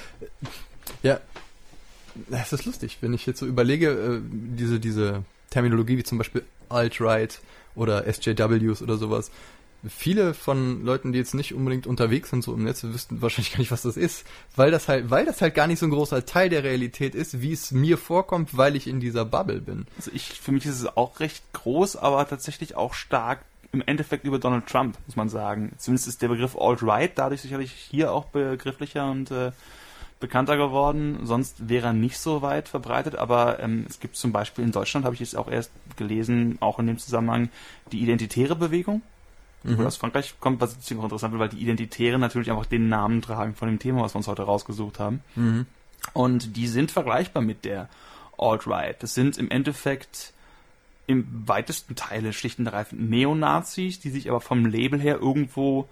[1.02, 1.20] ja,
[2.30, 6.42] es ist lustig, wenn ich jetzt so überlege, äh, diese, diese Terminologie wie zum Beispiel
[6.68, 7.40] Alt-Right
[7.74, 9.30] oder SJWs oder sowas,
[9.86, 13.58] viele von Leuten, die jetzt nicht unbedingt unterwegs sind so im Netz, wüssten wahrscheinlich gar
[13.58, 16.26] nicht, was das ist, weil das halt, weil das halt gar nicht so ein großer
[16.26, 19.86] Teil der Realität ist, wie es mir vorkommt, weil ich in dieser Bubble bin.
[19.96, 24.24] Also ich, für mich ist es auch recht groß, aber tatsächlich auch stark im Endeffekt
[24.24, 25.72] über Donald Trump, muss man sagen.
[25.78, 29.52] Zumindest ist der Begriff Alt-Right dadurch sicherlich hier auch begrifflicher und äh,
[30.20, 31.20] bekannter geworden.
[31.22, 35.04] Sonst wäre er nicht so weit verbreitet, aber ähm, es gibt zum Beispiel in Deutschland,
[35.04, 37.50] habe ich jetzt auch erst gelesen, auch in dem Zusammenhang,
[37.92, 39.02] die Identitäre Bewegung
[39.62, 39.86] mhm.
[39.86, 43.22] aus Frankreich kommt, was ich auch interessant wird, weil die Identitären natürlich einfach den Namen
[43.22, 45.22] tragen von dem Thema, was wir uns heute rausgesucht haben.
[45.36, 45.66] Mhm.
[46.12, 47.88] Und die sind vergleichbar mit der
[48.38, 49.02] Alt-Right.
[49.02, 50.32] Das sind im Endeffekt
[51.06, 55.88] im weitesten Teile schlicht und ergreifend Neonazis, die sich aber vom Label her irgendwo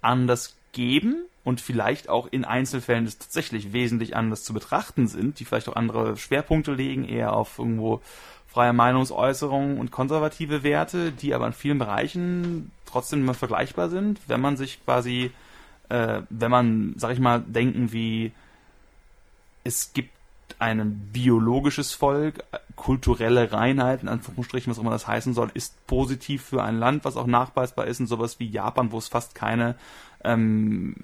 [0.00, 5.44] anders geben und vielleicht auch in Einzelfällen das tatsächlich wesentlich anders zu betrachten sind, die
[5.44, 8.00] vielleicht auch andere Schwerpunkte legen, eher auf irgendwo
[8.46, 14.40] freie Meinungsäußerung und konservative Werte, die aber in vielen Bereichen trotzdem immer vergleichbar sind, wenn
[14.40, 15.30] man sich quasi,
[15.88, 18.32] äh, wenn man, sag ich mal, denken wie
[19.62, 20.10] es gibt
[20.58, 22.44] ein biologisches Volk,
[22.76, 27.04] kulturelle Reinheit, in Anführungsstrichen, was auch immer das heißen soll, ist positiv für ein Land,
[27.04, 29.76] was auch nachweisbar ist, und sowas wie Japan, wo es fast keine
[30.24, 30.94] ähm,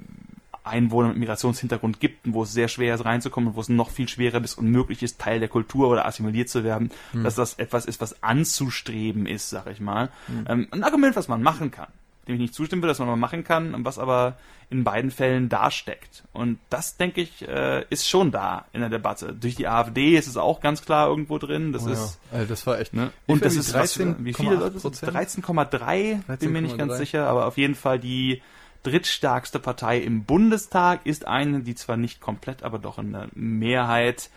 [0.64, 3.90] Einwohner mit Migrationshintergrund gibt und wo es sehr schwer ist reinzukommen und wo es noch
[3.90, 7.22] viel schwerer bis unmöglich ist, Teil der Kultur oder assimiliert zu werden, hm.
[7.22, 10.10] dass das etwas ist, was anzustreben ist, sag ich mal.
[10.26, 10.44] Hm.
[10.48, 11.88] Ähm, ein Argument, was man machen kann
[12.26, 14.36] dem ich nicht zustimmen würde, dass man mal machen kann, was aber
[14.68, 16.24] in beiden Fällen da steckt.
[16.32, 19.32] Und das, denke ich, äh, ist schon da in der Debatte.
[19.32, 21.72] Durch die AfD ist es auch ganz klar irgendwo drin.
[21.72, 22.38] Das oh, ist, ja.
[22.38, 22.92] also das war echt.
[22.92, 23.12] Ne?
[23.26, 24.78] Und das ist 13, was, wie viele Leute?
[24.78, 28.42] 13,3 bin mir nicht ganz sicher, aber auf jeden Fall die
[28.86, 34.30] drittstärkste Partei im Bundestag ist eine, die zwar nicht komplett, aber doch in der Mehrheit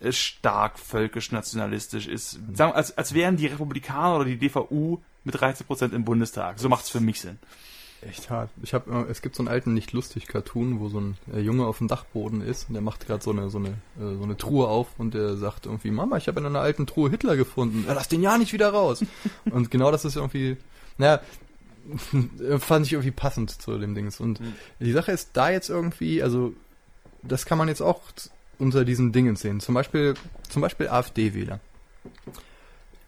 [0.00, 2.38] äh, stark völkisch-nationalistisch ist.
[2.54, 6.60] Sagen, als, als wären die Republikaner oder die DVU mit 13 Prozent im Bundestag.
[6.60, 7.38] So macht es für mich Sinn.
[8.02, 8.50] Echt hart.
[8.62, 11.66] Ich hab, es gibt so einen alten nicht lustig Cartoon, wo so ein äh, Junge
[11.66, 14.36] auf dem Dachboden ist und der macht gerade so eine so eine äh, so eine
[14.36, 17.84] Truhe auf und der sagt irgendwie Mama, ich habe in einer alten Truhe Hitler gefunden.
[17.88, 19.04] Lass den ja nicht wieder raus.
[19.50, 20.58] und genau das ist irgendwie
[20.98, 21.20] naja,
[22.58, 24.54] fand ich irgendwie passend zu dem Dings und mhm.
[24.80, 26.52] die Sache ist da jetzt irgendwie, also
[27.22, 28.00] das kann man jetzt auch
[28.58, 29.60] unter diesen Dingen sehen.
[29.60, 30.14] Zum Beispiel
[30.48, 31.60] zum Beispiel AfD-Wähler.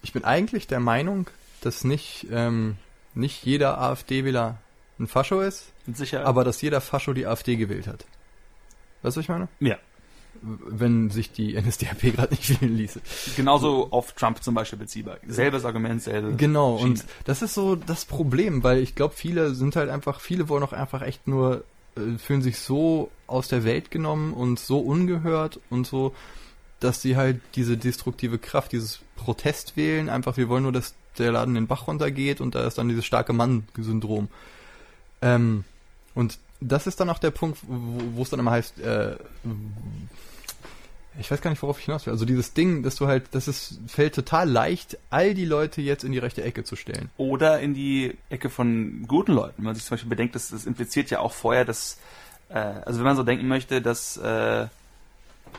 [0.03, 1.29] Ich bin eigentlich der Meinung,
[1.61, 2.77] dass nicht, ähm,
[3.15, 4.59] nicht jeder AfD-Wähler
[4.99, 6.27] ein Fascho ist, Sicher.
[6.27, 8.05] aber dass jeder Fascho die AfD gewählt hat.
[9.03, 9.49] Weißt du, was ich meine?
[9.61, 9.77] Ja.
[10.43, 13.01] Wenn sich die NSDAP gerade nicht wählen ließe.
[13.37, 15.19] Genauso auf Trump zum Beispiel beziehbar.
[15.27, 16.35] Selbes Argument, selbe.
[16.37, 16.91] Genau, Schiene.
[16.91, 20.63] und das ist so das Problem, weil ich glaube, viele sind halt einfach, viele wollen
[20.63, 21.65] auch einfach echt nur,
[21.97, 26.15] äh, fühlen sich so aus der Welt genommen und so ungehört und so,
[26.81, 31.33] dass sie halt diese destruktive Kraft, dieses Protest wählen, einfach, wir wollen nur, dass der
[31.33, 34.29] Laden den Bach runtergeht und da ist dann dieses starke Mann-Syndrom.
[35.21, 35.65] Ähm,
[36.15, 39.17] und das ist dann auch der Punkt, wo es dann immer heißt, äh,
[41.19, 42.13] ich weiß gar nicht, worauf ich hinaus will.
[42.13, 46.05] Also dieses Ding, dass du halt, das ist, fällt total leicht, all die Leute jetzt
[46.05, 47.11] in die rechte Ecke zu stellen.
[47.17, 49.55] Oder in die Ecke von guten Leuten.
[49.59, 51.99] Wenn man sich zum Beispiel bedenkt, das, das impliziert ja auch vorher, dass,
[52.51, 54.67] äh, also wenn man so denken möchte, dass äh,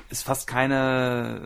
[0.09, 1.41] es fast keine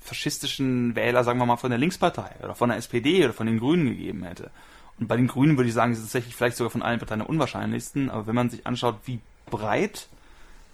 [0.00, 3.58] faschistischen Wähler, sagen wir mal, von der Linkspartei oder von der SPD oder von den
[3.58, 4.50] Grünen gegeben hätte.
[4.98, 7.20] Und bei den Grünen würde ich sagen, ist es tatsächlich vielleicht sogar von allen Parteien
[7.20, 10.08] der unwahrscheinlichsten, aber wenn man sich anschaut, wie breit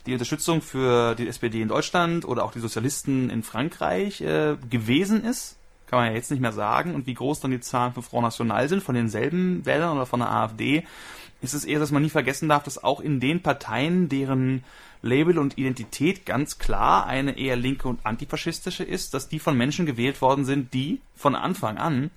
[0.07, 5.25] die Unterstützung für die SPD in Deutschland oder auch die Sozialisten in Frankreich äh, gewesen
[5.25, 8.03] ist, kann man ja jetzt nicht mehr sagen, und wie groß dann die Zahlen für
[8.03, 10.85] Front National sind, von denselben Wählern oder von der AfD,
[11.43, 14.63] ist es eher, dass man nie vergessen darf, dass auch in den Parteien, deren
[15.03, 19.87] Label und Identität ganz klar eine eher linke und antifaschistische ist, dass die von Menschen
[19.87, 22.11] gewählt worden sind, die von Anfang an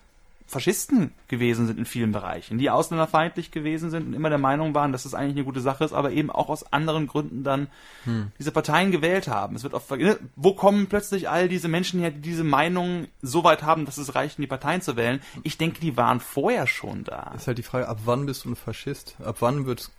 [0.53, 4.91] Faschisten gewesen sind in vielen Bereichen, die ausländerfeindlich gewesen sind und immer der Meinung waren,
[4.91, 7.67] dass es das eigentlich eine gute Sache ist, aber eben auch aus anderen Gründen dann
[8.05, 8.31] hm.
[8.39, 9.55] diese Parteien gewählt haben.
[9.55, 13.43] Es wird oft ne, wo kommen plötzlich all diese Menschen her, die diese Meinung so
[13.43, 15.21] weit haben, dass es reicht, die Parteien zu wählen?
[15.43, 17.33] Ich denke, die waren vorher schon da.
[17.35, 19.17] ist halt die Frage, ab wann bist du ein Faschist?
[19.23, 19.91] Ab wann wird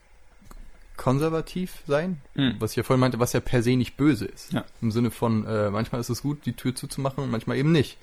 [0.97, 2.57] konservativ sein, hm.
[2.59, 4.53] was ich ja vorhin meinte, was ja per se nicht böse ist.
[4.53, 4.65] Ja.
[4.81, 7.99] Im Sinne von, äh, manchmal ist es gut, die Tür zuzumachen und manchmal eben nicht.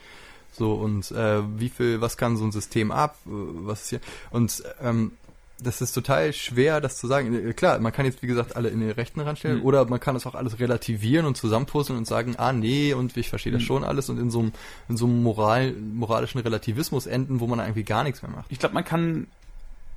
[0.51, 4.01] So, und äh, wie viel, was kann so ein System ab, äh, was ist hier?
[4.31, 5.13] Und ähm,
[5.63, 7.49] das ist total schwer, das zu sagen.
[7.49, 9.65] Äh, klar, man kann jetzt, wie gesagt, alle in den Rechten ranstellen, mhm.
[9.65, 13.29] oder man kann das auch alles relativieren und zusammenpuzzeln und sagen, ah nee, und ich
[13.29, 13.65] verstehe das mhm.
[13.67, 14.53] schon alles und in so einem,
[14.89, 18.45] in so einem Moral, moralischen Relativismus enden, wo man irgendwie gar nichts mehr macht.
[18.49, 19.27] Ich glaube, man kann,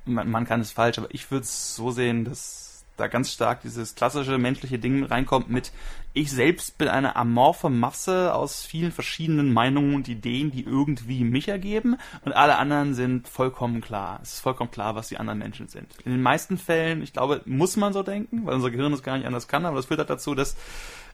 [0.05, 2.64] man, man kann es falsch, aber ich würde es so sehen, dass
[2.97, 5.71] da ganz stark dieses klassische menschliche Ding reinkommt mit
[6.13, 11.49] ich selbst bin eine amorphe Masse aus vielen verschiedenen Meinungen und Ideen, die irgendwie mich
[11.49, 14.19] ergeben und alle anderen sind vollkommen klar.
[14.23, 15.87] Es ist vollkommen klar, was die anderen Menschen sind.
[16.05, 19.17] In den meisten Fällen, ich glaube, muss man so denken, weil unser Gehirn es gar
[19.17, 20.55] nicht anders kann, aber das führt halt dazu, dass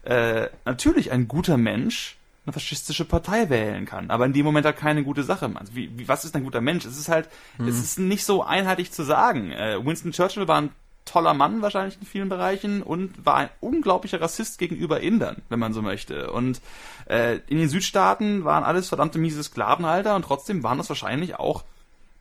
[0.04, 4.78] äh, natürlich ein guter Mensch eine faschistische Partei wählen kann, aber in dem Moment halt
[4.78, 5.52] keine gute Sache.
[5.56, 6.86] Also wie, wie, was ist ein guter Mensch?
[6.86, 7.68] Es ist halt, mhm.
[7.68, 9.52] es ist nicht so einheitlich zu sagen.
[9.52, 10.70] Äh, Winston Churchill war ein
[11.06, 15.74] toller Mann wahrscheinlich in vielen Bereichen und war ein unglaublicher Rassist gegenüber Indern, wenn man
[15.74, 16.32] so möchte.
[16.32, 16.62] Und
[17.08, 21.64] äh, in den Südstaaten waren alles verdammte miese Sklavenhalter und trotzdem waren das wahrscheinlich auch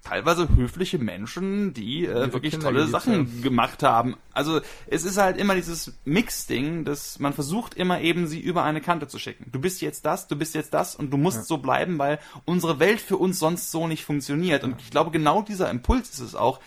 [0.02, 3.42] teilweise höfliche Menschen, die äh, wirklich Kinder tolle Sachen ja.
[3.42, 4.16] gemacht haben.
[4.32, 8.80] Also es ist halt immer dieses Mix-Ding, dass man versucht immer eben sie über eine
[8.80, 9.50] Kante zu schicken.
[9.52, 11.44] Du bist jetzt das, du bist jetzt das und du musst ja.
[11.44, 14.64] so bleiben, weil unsere Welt für uns sonst so nicht funktioniert.
[14.64, 16.60] Und ich glaube, genau dieser Impuls ist es auch,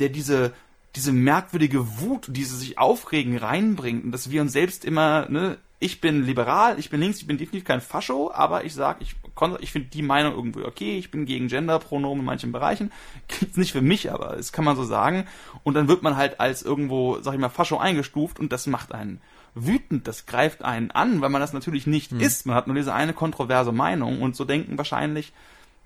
[0.00, 0.52] der diese
[0.96, 6.00] diese merkwürdige Wut, diese sich aufregen reinbringt und dass wir uns selbst immer, ne, ich
[6.00, 9.16] bin liberal, ich bin links, ich bin definitiv kein Fascho, aber ich sag, ich,
[9.60, 12.92] ich finde die Meinung irgendwie okay, ich bin gegen Genderpronomen in manchen Bereichen.
[13.28, 15.26] Gibt's nicht für mich, aber das kann man so sagen.
[15.62, 18.92] Und dann wird man halt als irgendwo, sag ich mal, Fascho eingestuft und das macht
[18.92, 19.22] einen
[19.54, 22.20] wütend, das greift einen an, weil man das natürlich nicht hm.
[22.20, 22.44] ist.
[22.44, 25.32] Man hat nur diese eine kontroverse Meinung und so denken wahrscheinlich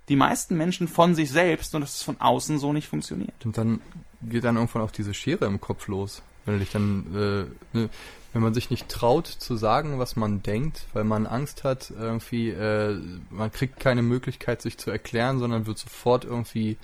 [0.09, 3.47] die meisten Menschen von sich selbst und dass es von außen so nicht funktioniert.
[3.47, 3.81] Und dann
[4.29, 6.23] geht dann irgendwann auch diese Schere im Kopf los.
[6.47, 7.89] Wenn dann, äh, ne,
[8.33, 12.51] wenn man sich nicht traut zu sagen, was man denkt, weil man Angst hat, irgendwie,
[12.51, 12.99] äh,
[13.31, 16.77] man kriegt keine Möglichkeit, sich zu erklären, sondern wird sofort irgendwie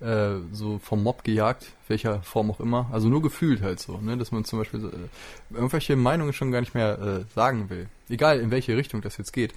[0.00, 2.88] äh, so vom Mob gejagt, welcher Form auch immer.
[2.92, 4.16] Also nur gefühlt halt so, ne?
[4.16, 7.88] dass man zum Beispiel äh, irgendwelche Meinungen schon gar nicht mehr äh, sagen will.
[8.08, 9.54] Egal in welche Richtung das jetzt geht.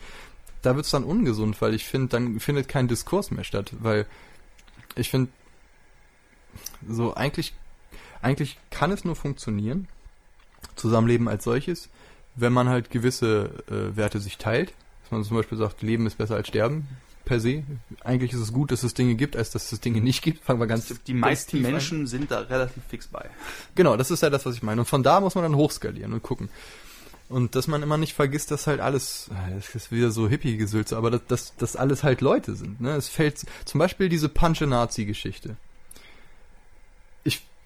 [0.62, 4.06] Da wird's dann ungesund, weil ich finde, dann findet kein Diskurs mehr statt, weil
[4.96, 5.32] ich finde,
[6.88, 7.54] so eigentlich,
[8.22, 9.88] eigentlich kann es nur funktionieren,
[10.76, 11.90] Zusammenleben als solches,
[12.36, 14.74] wenn man halt gewisse äh, Werte sich teilt.
[15.04, 16.88] Dass man zum Beispiel sagt, Leben ist besser als Sterben
[17.26, 17.64] per se.
[18.04, 20.44] Eigentlich ist es gut, dass es Dinge gibt, als dass es Dinge nicht gibt.
[20.44, 22.08] Fangen wir ganz Die meisten Menschen an.
[22.08, 23.30] sind da relativ fix bei.
[23.76, 24.82] Genau, das ist ja das, was ich meine.
[24.82, 26.50] Und von da muss man dann hochskalieren und gucken.
[27.30, 31.12] Und dass man immer nicht vergisst, dass halt alles, das ist wieder so Hippie-Gesülze, aber
[31.12, 32.82] dass, dass, dass alles halt Leute sind.
[32.82, 32.96] Ne?
[32.96, 35.56] Es fällt zum Beispiel diese Punche-Nazi-Geschichte.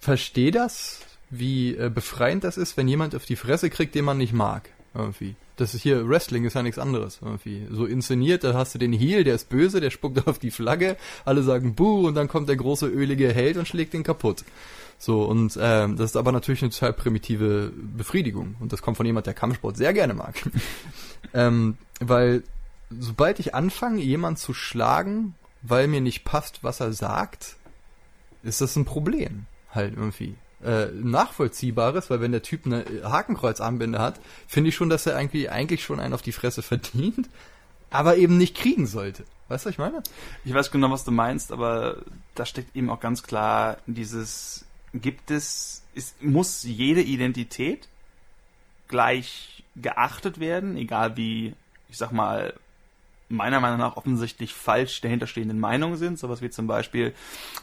[0.05, 0.99] Verstehe das,
[1.31, 4.69] wie äh, befreiend das ist, wenn jemand auf die Fresse kriegt, den man nicht mag.
[4.93, 5.35] Irgendwie.
[5.55, 7.17] Das ist hier, Wrestling ist ja nichts anderes.
[7.23, 7.65] Irgendwie.
[7.71, 10.95] So inszeniert, da hast du den Heel, der ist böse, der spuckt auf die Flagge,
[11.25, 14.43] alle sagen Buh und dann kommt der große ölige Held und schlägt den kaputt.
[14.99, 18.57] So, und ähm, das ist aber natürlich eine total primitive Befriedigung.
[18.59, 20.35] Und das kommt von jemand, der Kampfsport sehr gerne mag.
[21.33, 22.43] ähm, weil
[22.91, 27.55] sobald ich anfange, jemanden zu schlagen, weil mir nicht passt, was er sagt,
[28.43, 29.47] ist das ein Problem.
[29.75, 35.05] Halt irgendwie äh, nachvollziehbares, weil wenn der Typ eine Hakenkreuzarmbinde hat, finde ich schon, dass
[35.05, 37.29] er eigentlich, eigentlich schon einen auf die Fresse verdient,
[37.89, 39.25] aber eben nicht kriegen sollte.
[39.47, 40.01] Weißt du, was ich meine?
[40.43, 41.97] Ich weiß genau, was du meinst, aber
[42.33, 47.87] da steckt eben auch ganz klar dieses, gibt es, ist, muss jede Identität
[48.87, 51.53] gleich geachtet werden, egal wie,
[51.89, 52.53] ich sag mal,
[53.29, 56.19] meiner Meinung nach offensichtlich falsch dahinterstehenden Meinungen sind.
[56.19, 57.13] Sowas wie zum Beispiel,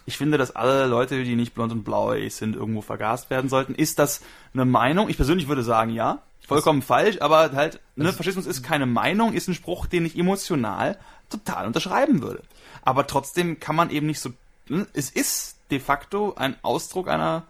[0.06, 3.74] ich finde, dass alle Leute, die nicht blond und blauäugig sind, irgendwo vergast werden sollten.
[3.74, 4.22] Ist das
[4.54, 5.08] eine Meinung?
[5.08, 6.22] Ich persönlich würde sagen, ja.
[6.46, 10.18] Vollkommen das falsch, aber halt, ne, Faschismus ist keine Meinung, ist ein Spruch, den ich
[10.18, 10.98] emotional
[11.30, 12.42] total unterschreiben würde.
[12.82, 14.30] Aber trotzdem kann man eben nicht so,
[14.68, 17.44] ne, es ist de facto ein Ausdruck einer,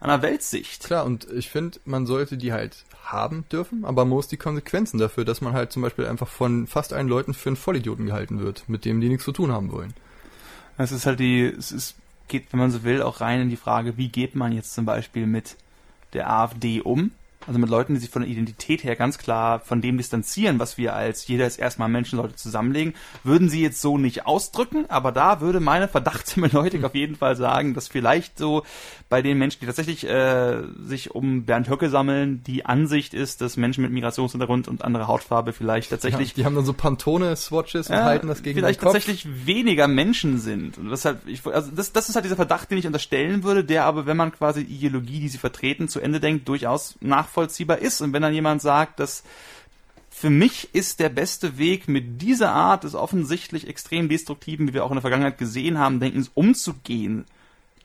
[0.00, 0.84] einer Weltsicht.
[0.84, 4.98] Klar, und ich finde, man sollte die halt haben dürfen, aber man muss die Konsequenzen
[4.98, 8.40] dafür, dass man halt zum Beispiel einfach von fast allen Leuten für einen Vollidioten gehalten
[8.40, 9.94] wird, mit dem die nichts zu tun haben wollen.
[10.76, 11.96] Es ist halt die, es ist,
[12.28, 14.84] geht, wenn man so will, auch rein in die Frage, wie geht man jetzt zum
[14.84, 15.56] Beispiel mit
[16.12, 17.10] der AfD um?
[17.46, 20.76] Also mit Leuten, die sich von der Identität her ganz klar von dem distanzieren, was
[20.76, 25.40] wir als jeder ist erstmal Menschenleute zusammenlegen, würden sie jetzt so nicht ausdrücken, aber da
[25.40, 28.64] würde meine Verdachtshermeneutik auf jeden Fall sagen, dass vielleicht so
[29.08, 33.56] bei den Menschen, die tatsächlich äh, sich um Bernd Höcke sammeln, die Ansicht ist, dass
[33.56, 36.30] Menschen mit Migrationshintergrund und anderer Hautfarbe vielleicht tatsächlich...
[36.30, 40.76] Ja, die haben dann so Pantone-Swatches und halten das gegen Vielleicht tatsächlich weniger Menschen sind.
[40.76, 43.84] Und deshalb, ich, also das, das ist halt dieser Verdacht, den ich unterstellen würde, der
[43.84, 46.96] aber, wenn man quasi Ideologie, die sie vertreten, zu Ende denkt, durchaus
[47.28, 48.00] nachvollziehbar ist.
[48.00, 49.22] Und wenn dann jemand sagt, dass
[50.10, 54.84] für mich ist der beste Weg, mit dieser Art des offensichtlich extrem destruktiven, wie wir
[54.84, 57.24] auch in der Vergangenheit gesehen haben, Denkens umzugehen,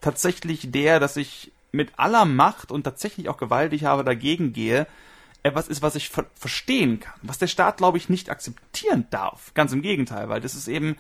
[0.02, 4.88] tatsächlich der, dass ich mit aller Macht und tatsächlich auch gewaltig habe dagegen gehe,
[5.44, 9.54] etwas ist, was ich ver verstehen kann, was der Staat, glaube ich, nicht akzeptieren darf.
[9.54, 10.96] Ganz im Gegenteil, weil das ist eben,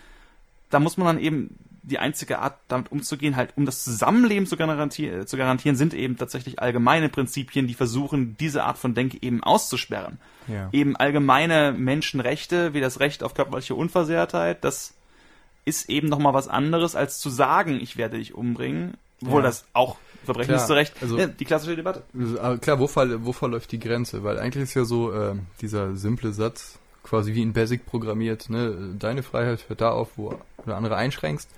[0.69, 4.55] da muss man dann eben die einzige Art, damit umzugehen, halt, um das Zusammenleben zu,
[4.55, 9.43] garantieren, zu garantieren, sind eben tatsächlich allgemeine Prinzipien, die versuchen, diese Art von Denke eben
[9.43, 10.17] auszusperren.
[10.47, 10.69] Ja.
[10.71, 14.93] Eben allgemeine Menschenrechte, wie das Recht auf körperliche Unversehrtheit, das
[15.65, 18.95] ist eben nochmal was anderes, als zu sagen, ich werde dich umbringen.
[19.21, 19.47] Obwohl ja.
[19.47, 20.93] das auch Verbrechen klar, ist zu Recht.
[21.01, 22.03] Also, ja, die klassische Debatte.
[22.17, 24.23] Also, klar, wo, fall, wo verläuft die Grenze?
[24.23, 28.95] Weil eigentlich ist ja so äh, dieser simple Satz, quasi wie in Basic programmiert, ne?
[28.97, 31.49] deine Freiheit hört da auf, wo du andere einschränkst.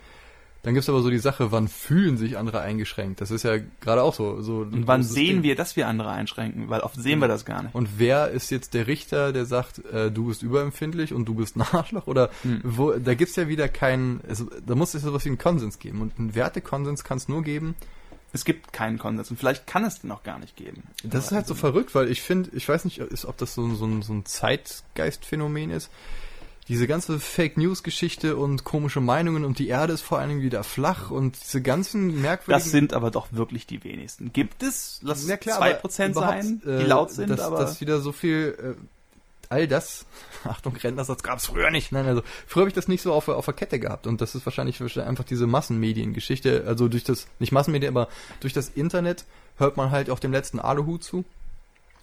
[0.65, 3.21] Dann gibt's aber so die Sache, wann fühlen sich andere eingeschränkt?
[3.21, 4.41] Das ist ja gerade auch so.
[4.41, 5.43] so Und wann sehen Ding.
[5.43, 6.69] wir, dass wir andere einschränken?
[6.69, 7.75] Weil oft sehen wir das gar nicht.
[7.75, 11.55] Und wer ist jetzt der Richter, der sagt, äh, du bist überempfindlich und du bist
[11.55, 12.07] ein Arschloch?
[12.07, 12.61] Oder hm.
[12.63, 16.01] wo, da gibt's ja wieder keinen, also, da muss es sowas wie einen Konsens geben.
[16.01, 17.75] Und einen Wertekonsens kann es nur geben,
[18.33, 20.81] es gibt keinen Konsens und vielleicht kann es den auch gar nicht geben.
[21.03, 24.01] Das ist halt so verrückt, weil ich finde, ich weiß nicht, ob das so, so,
[24.01, 25.91] so ein Zeitgeistphänomen ist
[26.67, 30.41] diese ganze Fake News Geschichte und komische Meinungen und die Erde ist vor allen Dingen
[30.41, 32.63] wieder flach und diese ganzen merkwürdigen.
[32.63, 34.33] Das sind aber doch wirklich die wenigsten.
[34.33, 37.81] Gibt es, lass ja, klar, zwei Prozent sein, die äh, laut sind, dass, aber dass
[37.81, 38.85] wieder so viel äh,
[39.49, 40.05] all das,
[40.43, 41.91] Achtung, Rennersatz gab es früher nicht.
[41.91, 44.33] Nein, also früher habe ich das nicht so auf, auf der Kette gehabt und das
[44.33, 46.63] ist wahrscheinlich einfach diese Massenmediengeschichte.
[46.65, 48.09] Also durch das, nicht Massenmedien, aber
[48.39, 49.25] durch das Internet
[49.57, 51.25] hört man halt auch dem letzten Aluhut zu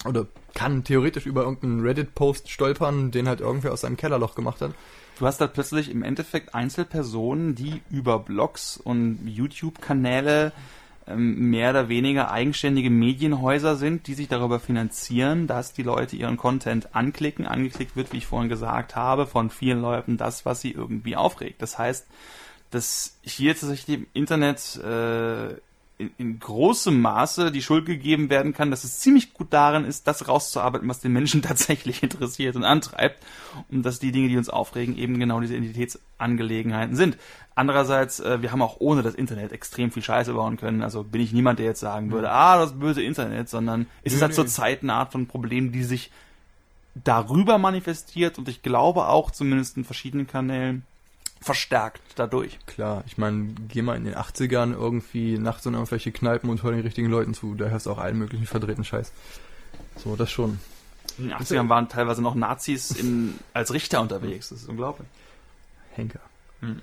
[0.04, 4.72] oder kann theoretisch über irgendeinen Reddit-Post stolpern, den halt irgendwer aus seinem Kellerloch gemacht hat.
[5.18, 10.52] Du hast da plötzlich im Endeffekt Einzelpersonen, die über Blogs und YouTube-Kanäle
[11.06, 16.36] ähm, mehr oder weniger eigenständige Medienhäuser sind, die sich darüber finanzieren, dass die Leute ihren
[16.36, 17.46] Content anklicken.
[17.46, 21.60] Angeklickt wird, wie ich vorhin gesagt habe, von vielen Leuten das, was sie irgendwie aufregt.
[21.60, 22.06] Das heißt,
[22.70, 25.54] dass hier tatsächlich im Internet äh,
[26.02, 30.06] in, in großem Maße die Schuld gegeben werden kann, dass es ziemlich gut darin ist,
[30.06, 33.24] das rauszuarbeiten, was den Menschen tatsächlich interessiert und antreibt
[33.70, 37.16] und dass die Dinge, die uns aufregen, eben genau diese Identitätsangelegenheiten sind.
[37.54, 40.82] Andererseits, äh, wir haben auch ohne das Internet extrem viel Scheiße bauen können.
[40.82, 42.34] Also bin ich niemand, der jetzt sagen würde, mhm.
[42.34, 45.84] ah, das böse Internet, sondern es ist halt zur Zeit eine Art von Problem, die
[45.84, 46.10] sich
[46.94, 50.84] darüber manifestiert und ich glaube auch zumindest in verschiedenen Kanälen
[51.42, 52.58] verstärkt dadurch.
[52.66, 56.70] Klar, ich meine, geh mal in den 80ern irgendwie nachts in irgendwelche Kneipen und hör
[56.70, 57.54] den richtigen Leuten zu.
[57.54, 59.12] Da hörst du auch allen möglichen verdrehten Scheiß.
[59.96, 60.58] So, das schon.
[61.18, 64.48] In den 80ern waren teilweise noch Nazis in, als Richter unterwegs.
[64.48, 65.08] Das ist unglaublich.
[65.94, 66.20] Henker.
[66.60, 66.80] Hm.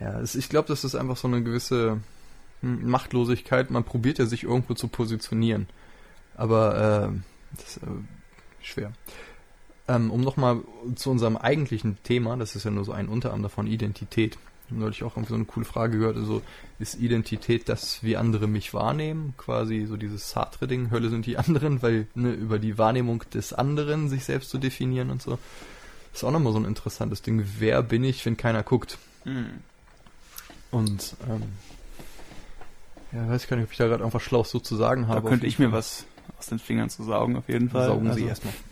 [0.00, 2.00] Ja, es, ich glaube, das ist einfach so eine gewisse
[2.60, 3.70] hm, Machtlosigkeit.
[3.70, 5.68] Man probiert ja sich irgendwo zu positionieren.
[6.36, 7.86] Aber äh, das ist äh,
[8.62, 8.92] schwer.
[9.88, 10.60] Ähm, um nochmal
[10.94, 14.38] zu unserem eigentlichen Thema, das ist ja nur so ein Unterarm davon, Identität.
[14.64, 16.40] Ich habe neulich auch irgendwie so eine coole Frage gehört, also
[16.78, 19.34] ist Identität das, wie andere mich wahrnehmen?
[19.36, 24.08] Quasi so dieses Sartre-Ding, Hölle sind die anderen, weil ne, über die Wahrnehmung des anderen
[24.08, 25.38] sich selbst zu definieren und so.
[26.12, 27.44] Das ist auch nochmal so ein interessantes Ding.
[27.58, 28.98] Wer bin ich, wenn keiner guckt?
[29.24, 29.60] Mhm.
[30.70, 31.42] Und ähm,
[33.12, 35.22] ja, weiß ich gar nicht, ob ich da gerade einfach schlau so zu sagen habe.
[35.22, 36.06] Da könnte ich mir was
[36.38, 37.86] aus den Fingern zu saugen, auf jeden Fall.
[37.86, 38.54] Saugen also, Sie erstmal.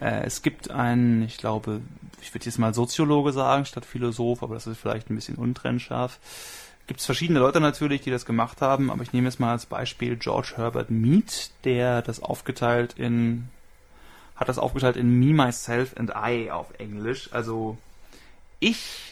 [0.00, 1.80] Äh, es gibt einen, ich glaube,
[2.22, 6.20] ich würde jetzt mal Soziologe sagen, statt Philosoph, aber das ist vielleicht ein bisschen untrennscharf.
[6.86, 9.66] Gibt es verschiedene Leute natürlich, die das gemacht haben, aber ich nehme jetzt mal als
[9.66, 13.48] Beispiel George Herbert Mead, der das aufgeteilt in,
[14.36, 17.30] hat das aufgeteilt in Me, Myself and I auf Englisch.
[17.32, 17.76] Also
[18.60, 19.07] ich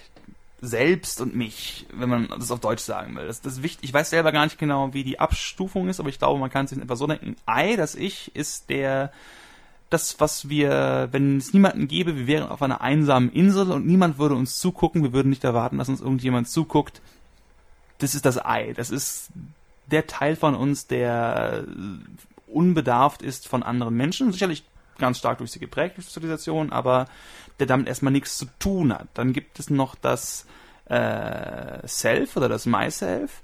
[0.60, 3.26] selbst und mich, wenn man das auf Deutsch sagen will.
[3.26, 3.88] Das, das ist wichtig.
[3.88, 6.66] Ich weiß selber gar nicht genau, wie die Abstufung ist, aber ich glaube, man kann
[6.66, 7.36] sich etwa so denken.
[7.48, 9.12] I, das Ich, ist der,
[9.90, 14.18] das, was wir, wenn es niemanden gäbe, wir wären auf einer einsamen Insel und niemand
[14.18, 17.02] würde uns zugucken, wir würden nicht erwarten, dass uns irgendjemand zuguckt.
[17.98, 18.72] Das ist das Ei.
[18.72, 19.28] Das ist
[19.90, 21.64] der Teil von uns, der
[22.46, 24.32] unbedarft ist von anderen Menschen.
[24.32, 24.64] Sicherlich
[24.98, 27.06] ganz stark durch sie geprägte Sozialisation, aber
[27.58, 29.08] der damit erstmal nichts zu tun hat.
[29.14, 30.46] Dann gibt es noch das
[30.86, 33.42] äh, Self oder das Myself.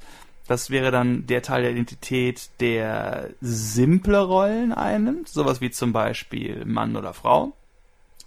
[0.48, 6.64] Das wäre dann der Teil der Identität, der simple Rollen einnimmt, sowas wie zum Beispiel
[6.64, 7.52] Mann oder Frau,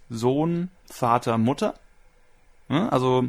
[0.08, 1.74] Sohn, Vater, Mutter.
[2.68, 3.26] Also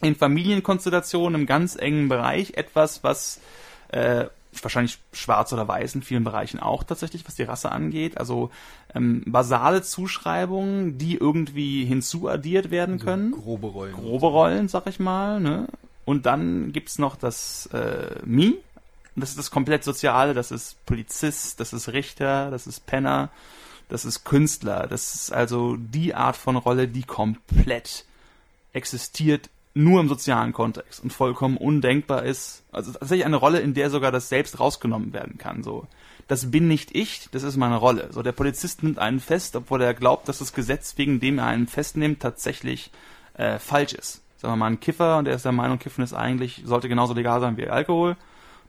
[0.00, 3.40] in Familienkonstellationen im ganz engen Bereich etwas, was
[3.88, 4.26] äh,
[4.64, 8.18] wahrscheinlich schwarz oder weiß in vielen Bereichen auch tatsächlich, was die Rasse angeht.
[8.18, 8.50] Also
[8.94, 13.32] ähm, basale Zuschreibungen, die irgendwie hinzuaddiert werden also können.
[13.32, 13.94] grobe Rollen.
[13.94, 15.40] Grobe Rollen, sag ich mal.
[15.40, 15.66] Ne?
[16.04, 18.56] Und dann gibt's noch das äh, Mi.
[19.16, 20.34] Das ist das komplett Soziale.
[20.34, 23.30] Das ist Polizist, das ist Richter, das ist Penner,
[23.88, 24.86] das ist Künstler.
[24.86, 28.04] Das ist also die Art von Rolle, die komplett
[28.72, 32.64] existiert nur im sozialen Kontext und vollkommen undenkbar ist.
[32.72, 35.62] Also tatsächlich eine Rolle, in der sogar das Selbst rausgenommen werden kann.
[35.62, 35.86] So,
[36.26, 38.08] das bin nicht ich, das ist meine Rolle.
[38.10, 41.46] So, der Polizist nimmt einen fest, obwohl er glaubt, dass das Gesetz, wegen dem er
[41.46, 42.90] einen festnimmt, tatsächlich
[43.34, 44.20] äh, falsch ist.
[44.38, 47.14] Sagen wir mal, ein Kiffer, und der ist der Meinung, Kiffen ist eigentlich, sollte genauso
[47.14, 48.16] legal sein wie Alkohol.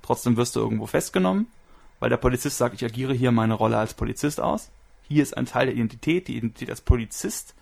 [0.03, 1.47] Trotzdem wirst du irgendwo festgenommen,
[1.99, 4.69] weil der Polizist sagt, ich agiere hier meine Rolle als Polizist aus.
[5.07, 7.55] Hier ist ein Teil der Identität, die Identität als Polizist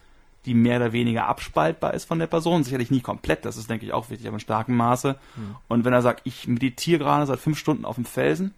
[0.46, 2.64] die mehr oder weniger abspaltbar ist von der Person.
[2.64, 5.18] Sicherlich nie komplett, das ist, denke ich, auch wichtig, aber in starkem Maße.
[5.36, 5.56] Mhm.
[5.68, 8.54] Und wenn er sagt, ich meditiere gerade seit fünf Stunden auf dem Felsen,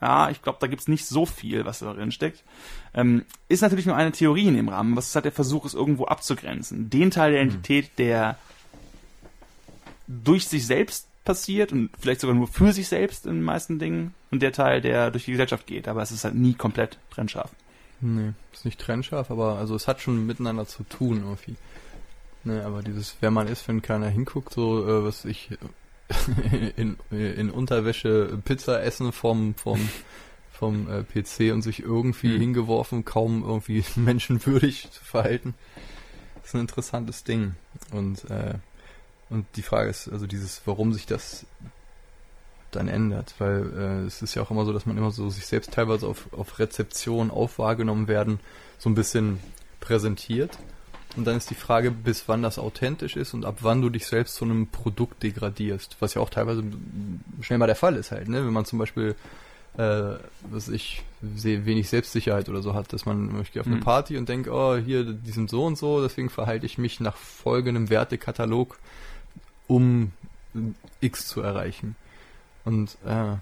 [0.00, 2.42] ja, ich glaube, da gibt's nicht so viel, was da drin steckt.
[2.94, 5.74] Ähm, ist natürlich nur eine Theorie in dem Rahmen, was ist halt der Versuch, es
[5.74, 6.88] irgendwo abzugrenzen.
[6.88, 7.50] Den Teil der mhm.
[7.50, 8.38] Entität, der
[10.06, 14.14] durch sich selbst passiert und vielleicht sogar nur für sich selbst in den meisten Dingen
[14.30, 15.86] und der Teil, der durch die Gesellschaft geht.
[15.86, 17.50] Aber es ist halt nie komplett trennscharf.
[18.00, 21.56] Nee, ist nicht trennscharf, aber also es hat schon miteinander zu tun irgendwie.
[22.44, 25.50] Ne, aber dieses, wer man ist, wenn keiner hinguckt, so äh, was ich
[26.76, 29.88] in, in Unterwäsche Pizza essen vom vom
[30.50, 32.40] vom äh, PC und sich irgendwie mhm.
[32.40, 35.54] hingeworfen, kaum irgendwie menschenwürdig zu verhalten.
[36.36, 37.54] Das ist ein interessantes Ding.
[37.92, 38.54] Und äh,
[39.28, 41.46] und die Frage ist, also dieses, warum sich das
[42.70, 45.46] dann ändert, weil äh, es ist ja auch immer so, dass man immer so sich
[45.46, 48.40] selbst teilweise auf, auf Rezeption, auf wahrgenommen werden,
[48.78, 49.38] so ein bisschen
[49.80, 50.58] präsentiert.
[51.16, 54.06] Und dann ist die Frage, bis wann das authentisch ist und ab wann du dich
[54.06, 56.62] selbst zu einem Produkt degradierst, was ja auch teilweise
[57.40, 58.46] schnell mal der Fall ist halt, ne?
[58.46, 59.16] Wenn man zum Beispiel,
[59.76, 60.12] äh,
[60.48, 61.02] was ich
[61.34, 63.80] sehe, wenig Selbstsicherheit oder so hat, dass man, ich gehe auf eine mhm.
[63.80, 67.16] Party und denke, oh, hier, die sind so und so, deswegen verhalte ich mich nach
[67.16, 68.78] folgendem Wertekatalog,
[69.66, 70.12] um
[71.00, 71.96] X zu erreichen.
[72.64, 73.36] Und äh,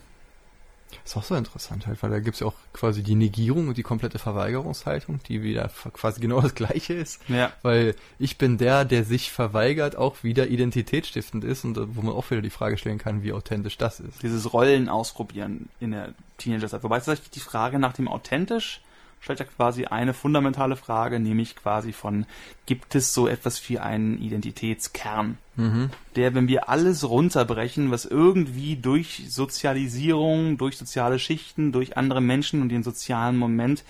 [1.05, 3.83] ist auch so interessant halt, weil da gibt's ja auch quasi die Negierung und die
[3.83, 7.21] komplette Verweigerungshaltung, die wieder quasi genau das gleiche ist.
[7.29, 7.53] Ja.
[7.63, 12.31] Weil ich bin der, der sich verweigert, auch wieder identitätsstiftend ist und wo man auch
[12.31, 14.23] wieder die Frage stellen kann, wie authentisch das ist.
[14.23, 16.83] Dieses Rollen ausprobieren in der Teenagerzeit.
[16.83, 18.81] Wobei tatsächlich die Frage nach dem authentisch
[19.21, 22.27] stellt ja quasi eine fundamentale Frage, nämlich quasi von,
[22.67, 25.91] gibt es so etwas wie einen Identitätskern, mhm.
[26.17, 32.63] der, wenn wir alles runterbrechen, was irgendwie durch Sozialisierung, durch soziale Schichten, durch andere Menschen
[32.63, 33.85] und den sozialen Moment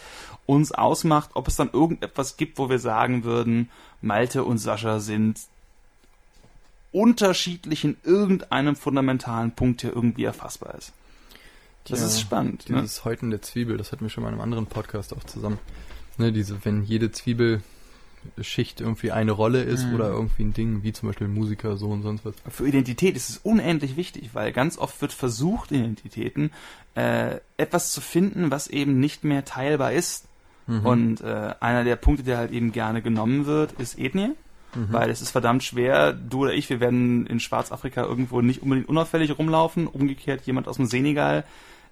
[0.46, 3.70] uns ausmacht, ob es dann irgendetwas gibt, wo wir sagen würden,
[4.00, 5.40] Malte und Sascha sind
[6.90, 10.92] unterschiedlich in irgendeinem fundamentalen Punkt, der irgendwie erfassbar ist.
[11.88, 12.68] Das ja, ist spannend.
[12.68, 13.04] Dieses ne?
[13.04, 15.58] Häuten der Zwiebel, das hatten wir schon mal in einem anderen Podcast auch zusammen.
[16.18, 19.94] Ne, diese, wenn jede Zwiebelschicht irgendwie eine Rolle ist mhm.
[19.94, 22.34] oder irgendwie ein Ding, wie zum Beispiel Musiker, so und sonst was.
[22.48, 26.50] Für Identität ist es unendlich wichtig, weil ganz oft wird versucht, Identitäten
[26.96, 30.26] äh, etwas zu finden, was eben nicht mehr teilbar ist.
[30.66, 30.86] Mhm.
[30.86, 34.34] Und äh, einer der Punkte, der halt eben gerne genommen wird, ist Ethnie.
[34.74, 34.92] Mhm.
[34.92, 38.88] Weil es ist verdammt schwer, du oder ich, wir werden in Schwarzafrika irgendwo nicht unbedingt
[38.88, 39.86] unauffällig rumlaufen.
[39.86, 41.44] Umgekehrt jemand aus dem Senegal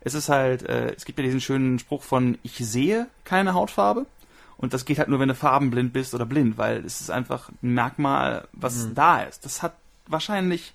[0.07, 4.07] es ist halt, äh, es gibt ja diesen schönen Spruch von, ich sehe keine Hautfarbe.
[4.57, 7.51] Und das geht halt nur, wenn du farbenblind bist oder blind, weil es ist einfach
[7.61, 8.95] ein Merkmal, was mhm.
[8.95, 9.45] da ist.
[9.45, 9.75] Das hat
[10.07, 10.73] wahrscheinlich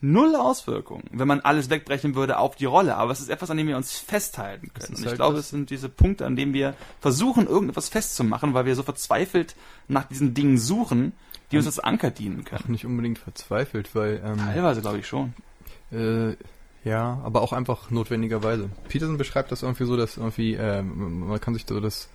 [0.00, 2.96] null Auswirkungen, wenn man alles wegbrechen würde auf die Rolle.
[2.96, 4.96] Aber es ist etwas, an dem wir uns festhalten können.
[4.96, 8.66] Und ich halt glaube, es sind diese Punkte, an denen wir versuchen, irgendetwas festzumachen, weil
[8.66, 9.54] wir so verzweifelt
[9.86, 11.12] nach diesen Dingen suchen,
[11.52, 12.64] die uns als Anker dienen können.
[12.64, 14.20] Ach, nicht unbedingt verzweifelt, weil...
[14.24, 15.34] Ähm, Teilweise glaube ich schon.
[15.92, 16.34] Äh,
[16.86, 18.70] ja, aber auch einfach notwendigerweise.
[18.88, 22.08] Peterson beschreibt das irgendwie so, dass irgendwie, äh, man kann sich so das,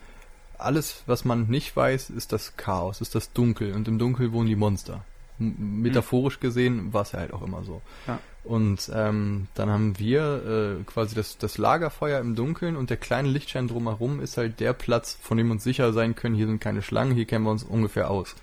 [0.58, 4.48] alles, was man nicht weiß, ist das Chaos, ist das Dunkel und im Dunkel wohnen
[4.48, 5.04] die Monster.
[5.42, 7.82] M metaphorisch gesehen war es ja halt auch immer so.
[8.08, 8.20] Ja.
[8.46, 13.28] Und ähm, dann haben wir äh, quasi das, das Lagerfeuer im Dunkeln und der kleine
[13.28, 16.62] Lichtschein drumherum ist halt der Platz, von dem wir uns sicher sein können, hier sind
[16.62, 18.36] keine Schlangen, hier kennen wir uns ungefähr aus.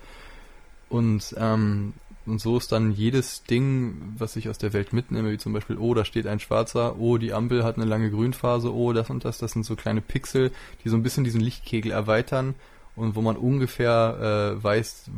[0.89, 1.93] Und ähm,
[2.29, 5.77] und so ist dann jedes Ding, was ich aus der Welt mitnehme, wie zum Beispiel,
[5.77, 9.25] oh, da steht ein Schwarzer, oh, die Ampel hat eine lange Grünphase, oh, das und
[9.25, 10.51] das, das sind so kleine Pixel,
[10.83, 12.55] die so ein bisschen diesen Lichtkegel erweitern
[12.95, 15.09] und wo man ungefähr äh, weiß,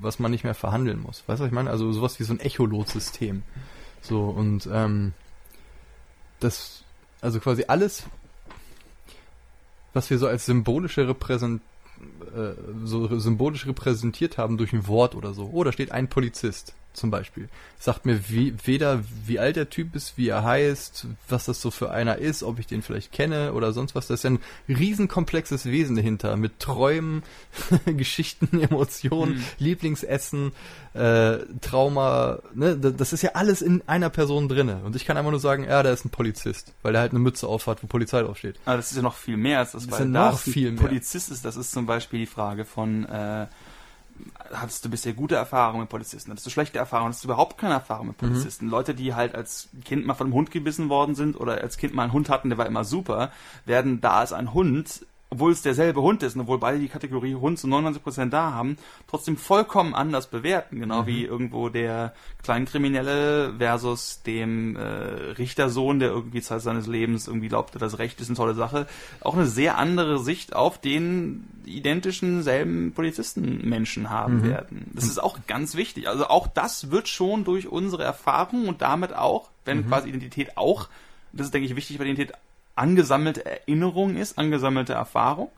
[0.00, 1.24] was man nicht mehr verhandeln muss.
[1.26, 1.70] Weißt du, was ich meine?
[1.70, 3.42] Also sowas wie so ein Echolot-System.
[4.00, 5.12] So, und ähm,
[6.40, 6.84] das,
[7.20, 8.04] also quasi alles,
[9.92, 11.60] was wir so als symbolische Repräsentation
[12.84, 15.50] so symbolisch repräsentiert haben durch ein Wort oder so.
[15.52, 17.48] Oh, da steht ein Polizist zum Beispiel.
[17.78, 21.70] Sagt mir wie, weder, wie alt der Typ ist, wie er heißt, was das so
[21.70, 24.08] für einer ist, ob ich den vielleicht kenne oder sonst was.
[24.08, 27.22] Da ist ja ein riesenkomplexes Wesen dahinter mit Träumen,
[27.86, 29.44] Geschichten, Emotionen, mhm.
[29.58, 30.52] Lieblingsessen,
[30.94, 32.40] äh, Trauma.
[32.54, 32.76] Ne?
[32.76, 34.82] Das ist ja alles in einer Person drinne.
[34.84, 37.20] Und ich kann einfach nur sagen, ja, der ist ein Polizist, weil der halt eine
[37.20, 38.56] Mütze aufhat, wo Polizei draufsteht.
[38.64, 40.72] Aber das ist ja noch viel mehr als das, das weil ist ja noch viel
[40.72, 40.80] mehr.
[40.80, 41.44] Polizist ist.
[41.44, 43.46] Das ist zum Beispiel die Frage von äh,
[44.52, 46.30] hattest du bisher gute Erfahrungen mit Polizisten?
[46.30, 47.08] Hattest du schlechte Erfahrungen?
[47.08, 48.28] Hattest du überhaupt keine Erfahrung mit mhm.
[48.28, 48.66] Polizisten?
[48.66, 48.70] Mhm.
[48.70, 51.94] Leute, die halt als Kind mal von einem Hund gebissen worden sind oder als Kind
[51.94, 53.30] mal einen Hund hatten, der war immer super,
[53.64, 57.34] werden da als ein Hund obwohl es derselbe Hund ist und obwohl beide die Kategorie
[57.34, 60.80] Hund zu 99% da haben, trotzdem vollkommen anders bewerten.
[60.80, 61.06] Genau mhm.
[61.06, 67.78] wie irgendwo der Kleinkriminelle versus dem äh, Richtersohn, der irgendwie Zeit seines Lebens irgendwie glaubte,
[67.78, 68.86] das Recht ist eine tolle Sache.
[69.20, 74.44] Auch eine sehr andere Sicht auf den identischen selben Polizistenmenschen haben mhm.
[74.44, 74.90] werden.
[74.94, 76.08] Das ist auch ganz wichtig.
[76.08, 79.88] Also auch das wird schon durch unsere Erfahrung und damit auch, wenn mhm.
[79.88, 80.88] quasi Identität auch,
[81.34, 82.34] das ist denke ich wichtig bei Identität
[82.78, 85.50] angesammelte Erinnerung ist, angesammelte Erfahrung,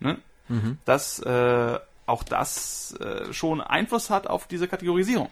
[0.00, 0.18] ne?
[0.48, 0.78] mhm.
[0.84, 5.28] dass äh, auch das äh, schon Einfluss hat auf diese Kategorisierung.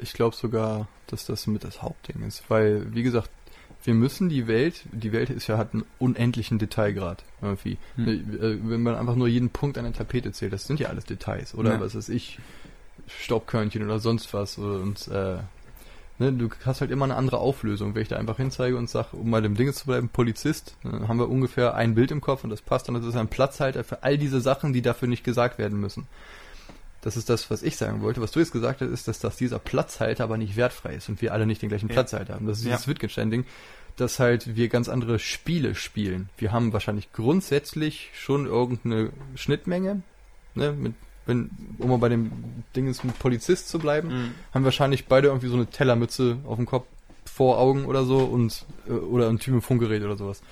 [0.00, 3.30] Ich glaube sogar, dass das mit das Hauptding ist, weil, wie gesagt,
[3.84, 7.78] wir müssen die Welt, die Welt ist ja hat einen unendlichen Detailgrad irgendwie.
[7.96, 8.08] Hm.
[8.08, 11.04] Äh, wenn man einfach nur jeden Punkt an der Tapete zählt, das sind ja alles
[11.04, 11.80] Details, oder ja.
[11.80, 12.38] was weiß ich,
[13.06, 15.38] Staubkörnchen oder sonst was und äh,
[16.20, 17.94] ne, du hast halt immer eine andere Auflösung.
[17.94, 21.08] Wenn ich da einfach hinzeige und sage, um mal dem Ding zu bleiben, Polizist, dann
[21.08, 23.82] haben wir ungefähr ein Bild im Kopf und das passt und das ist ein Platzhalter
[23.82, 26.06] für all diese Sachen, die dafür nicht gesagt werden müssen.
[27.00, 28.20] Das ist das, was ich sagen wollte.
[28.20, 31.22] Was du jetzt gesagt hast, ist, dass, dass dieser Platzhalter aber nicht wertfrei ist und
[31.22, 31.94] wir alle nicht den gleichen ja.
[31.94, 32.46] Platzhalter haben.
[32.46, 32.72] Das ist ja.
[32.72, 33.46] dieses Wittgenstein-Ding,
[33.96, 36.28] dass halt wir ganz andere Spiele spielen.
[36.36, 40.02] Wir haben wahrscheinlich grundsätzlich schon irgendeine Schnittmenge,
[40.54, 40.94] ne, mit
[41.30, 42.30] wenn, um mal bei dem
[42.76, 44.30] Ding ist, ein Polizist zu bleiben, mhm.
[44.52, 46.86] haben wahrscheinlich beide irgendwie so eine Tellermütze auf dem Kopf
[47.24, 50.42] vor Augen oder so und äh, oder ein Typ mit Funkgerät oder sowas.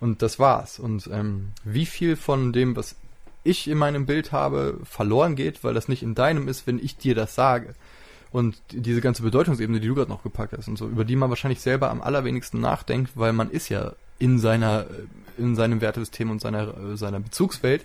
[0.00, 0.78] Und das war's.
[0.78, 2.96] Und ähm, wie viel von dem, was
[3.44, 6.96] ich in meinem Bild habe, verloren geht, weil das nicht in deinem ist, wenn ich
[6.96, 7.74] dir das sage.
[8.32, 11.30] Und diese ganze Bedeutungsebene, die du gerade noch gepackt hast und so, über die man
[11.30, 14.86] wahrscheinlich selber am allerwenigsten nachdenkt, weil man ist ja in seiner,
[15.38, 17.84] in seinem Wertesystem und seiner, seiner Bezugswelt.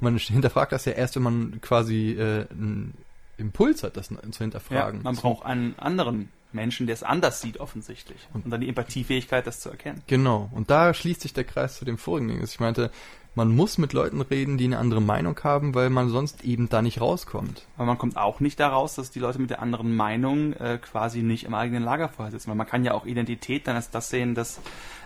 [0.00, 2.94] Man hinterfragt das ja erst, wenn man quasi äh, einen
[3.36, 5.00] Impuls hat, das zu hinterfragen.
[5.00, 8.18] Ja, man braucht einen anderen Menschen, der es anders sieht, offensichtlich.
[8.32, 10.02] Und, und dann die Empathiefähigkeit, das zu erkennen.
[10.06, 10.48] Genau.
[10.52, 12.42] Und da schließt sich der Kreis zu dem vorigen Ding.
[12.42, 12.90] Ich meinte,
[13.34, 16.82] man muss mit Leuten reden, die eine andere Meinung haben, weil man sonst eben da
[16.82, 17.66] nicht rauskommt.
[17.76, 21.22] Aber man kommt auch nicht daraus, dass die Leute mit der anderen Meinung äh, quasi
[21.22, 22.48] nicht im eigenen Lagerfeuer sitzen.
[22.48, 24.60] Weil man kann ja auch Identität dann als das sehen, dass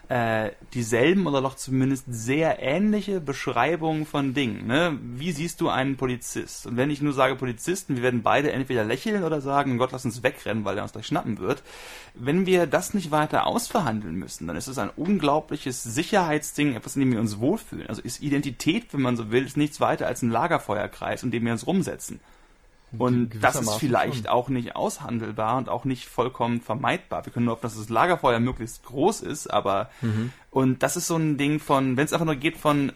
[0.08, 4.66] äh, dieselben oder doch zumindest sehr ähnliche Beschreibungen von Dingen.
[4.66, 4.98] Ne?
[5.00, 6.66] Wie siehst du einen Polizist?
[6.66, 10.04] Und wenn ich nur sage Polizisten, wir werden beide entweder lächeln oder sagen, Gott, lass
[10.04, 11.62] uns wegrennen, weil er uns gleich schnappen wird.
[12.14, 17.00] Wenn wir das nicht weiter ausverhandeln müssen, dann ist es ein unglaubliches Sicherheitsding, etwas, in
[17.00, 17.86] dem wir uns wohlfühlen.
[17.86, 21.44] Also ist Identität, wenn man so will, ist nichts weiter als ein Lagerfeuerkreis, in dem
[21.44, 22.20] wir uns rumsetzen.
[22.98, 24.26] Und das ist vielleicht schon.
[24.26, 27.24] auch nicht aushandelbar und auch nicht vollkommen vermeidbar.
[27.24, 30.32] Wir können nur hoffen, dass das Lagerfeuer möglichst groß ist, aber mhm.
[30.50, 32.92] und das ist so ein Ding von, wenn es einfach nur geht von,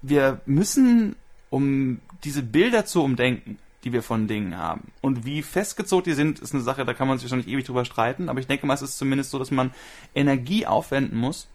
[0.00, 1.16] wir müssen,
[1.50, 4.90] um diese Bilder zu umdenken, die wir von Dingen haben.
[5.02, 7.84] Und wie festgezogen die sind, ist eine Sache, da kann man sich wahrscheinlich ewig drüber
[7.84, 9.72] streiten, aber ich denke mal, es ist zumindest so, dass man
[10.14, 11.48] Energie aufwenden muss,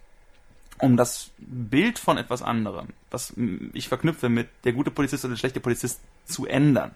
[0.78, 3.34] um das Bild von etwas anderem, was
[3.72, 6.92] ich verknüpfe mit der gute Polizist oder der schlechte Polizist, zu ändern.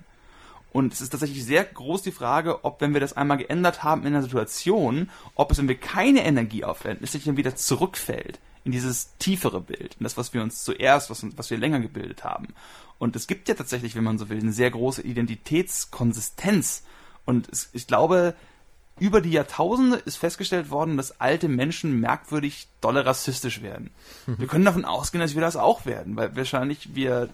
[0.74, 4.00] Und es ist tatsächlich sehr groß die Frage, ob, wenn wir das einmal geändert haben
[4.00, 8.40] in einer Situation, ob es, wenn wir keine Energie aufwenden, es sich dann wieder zurückfällt
[8.64, 12.24] in dieses tiefere Bild, in das, was wir uns zuerst, was, was wir länger gebildet
[12.24, 12.48] haben.
[12.98, 16.82] Und es gibt ja tatsächlich, wenn man so will, eine sehr große Identitätskonsistenz.
[17.24, 18.34] Und es, ich glaube,
[18.98, 23.90] über die Jahrtausende ist festgestellt worden, dass alte Menschen merkwürdig dolle rassistisch werden.
[24.26, 24.40] Mhm.
[24.40, 27.28] Wir können davon ausgehen, dass wir das auch werden, weil wahrscheinlich wir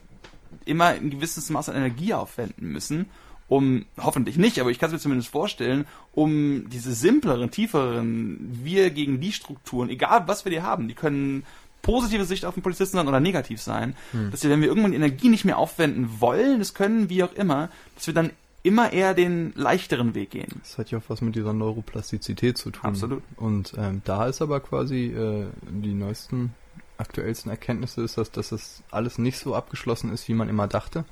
[0.66, 3.09] immer ein gewisses Maß an Energie aufwenden müssen,
[3.51, 8.90] um, hoffentlich nicht, aber ich kann es mir zumindest vorstellen, um diese simpleren, tieferen Wir
[8.90, 11.42] gegen die Strukturen, egal was wir die haben, die können
[11.82, 14.30] positive Sicht auf den Polizisten sein oder negativ sein, hm.
[14.30, 17.32] dass wir, wenn wir irgendwann die Energie nicht mehr aufwenden wollen, das können, wie auch
[17.32, 18.30] immer, dass wir dann
[18.62, 20.61] immer eher den leichteren Weg gehen.
[20.62, 22.84] Das hat ja auch was mit dieser Neuroplastizität zu tun.
[22.84, 23.22] Absolut.
[23.34, 26.55] Und ähm, da ist aber quasi äh, die neuesten,
[26.98, 31.05] aktuellsten Erkenntnisse ist, dass, dass das alles nicht so abgeschlossen ist, wie man immer dachte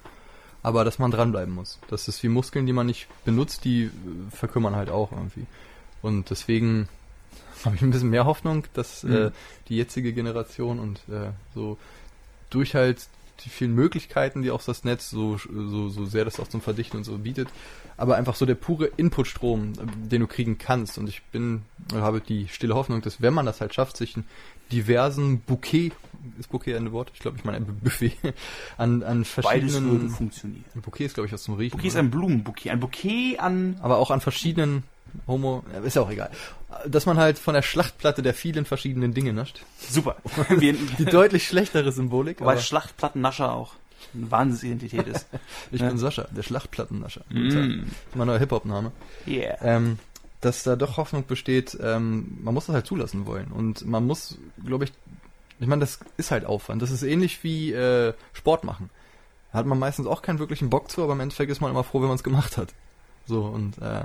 [0.62, 1.78] aber dass man dranbleiben muss.
[1.88, 3.90] Das ist wie Muskeln, die man nicht benutzt, die äh,
[4.30, 5.46] verkümmern halt auch irgendwie.
[6.02, 6.88] Und deswegen
[7.64, 9.14] habe ich ein bisschen mehr Hoffnung, dass mhm.
[9.14, 9.30] äh,
[9.68, 11.78] die jetzige Generation und äh, so
[12.50, 13.08] durch halt
[13.44, 16.98] die vielen Möglichkeiten, die auch das Netz so, so, so sehr das auch zum Verdichten
[16.98, 17.48] und so bietet,
[17.96, 20.98] aber einfach so der pure Inputstrom, äh, den du kriegen kannst.
[20.98, 21.62] Und ich bin,
[21.92, 24.26] habe die stille Hoffnung, dass wenn man das halt schafft, sich einen
[24.70, 25.92] diversen Bouquet
[26.38, 27.10] ist Bouquet ein Wort?
[27.14, 28.12] Ich glaube, ich meine ein Buffet
[28.76, 29.72] an, an verschiedenen.
[29.72, 30.64] Beides würde funktionieren.
[30.74, 31.76] Ein Bouquet ist, glaube ich, was zum Riechen.
[31.76, 32.70] Bouquet ist ein Blumenbouquet.
[32.70, 33.76] Ein Bouquet an.
[33.80, 34.82] Aber auch an verschiedenen
[35.26, 35.64] Homo.
[35.84, 36.30] Ist ja auch egal.
[36.86, 39.62] Dass man halt von der Schlachtplatte der vielen verschiedenen Dinge nascht.
[39.78, 40.16] Super.
[40.60, 42.40] Die deutlich schlechtere Symbolik.
[42.40, 43.74] Weil Schlachtplattennascher auch
[44.14, 45.26] eine Wahnsinnsidentität ist.
[45.72, 45.88] ich ja.
[45.88, 47.22] bin Sascha, der Schlachtplattennascher.
[47.30, 47.84] Mm.
[48.14, 48.92] Mein neuer Hip-Hop-Name.
[49.26, 49.58] Yeah.
[49.62, 49.98] Ähm,
[50.40, 53.50] dass da doch Hoffnung besteht, ähm, man muss das halt zulassen wollen.
[53.50, 54.92] Und man muss, glaube ich,
[55.60, 56.82] ich meine, das ist halt Aufwand.
[56.82, 58.90] Das ist ähnlich wie äh, Sport machen.
[59.52, 61.84] Da hat man meistens auch keinen wirklichen Bock zu, aber im Endeffekt ist man immer
[61.84, 62.74] froh, wenn man es gemacht hat.
[63.26, 64.04] So, und äh,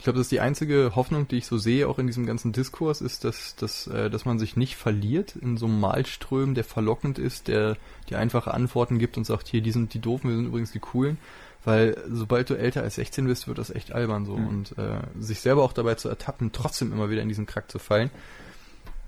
[0.00, 2.52] ich glaube, das ist die einzige Hoffnung, die ich so sehe, auch in diesem ganzen
[2.52, 6.64] Diskurs, ist, dass, dass, äh, dass man sich nicht verliert in so einem Malström, der
[6.64, 7.76] verlockend ist, der
[8.08, 10.78] die einfache Antworten gibt und sagt, hier, die sind die doofen, wir sind übrigens die
[10.78, 11.18] coolen.
[11.66, 14.38] Weil sobald du älter als 16 bist, wird das echt albern so.
[14.38, 14.48] Mhm.
[14.48, 17.78] Und äh, sich selber auch dabei zu ertappen, trotzdem immer wieder in diesen Krack zu
[17.78, 18.10] fallen.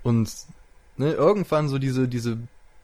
[0.03, 0.31] Und
[0.97, 2.37] ne, irgendwann so diese, diese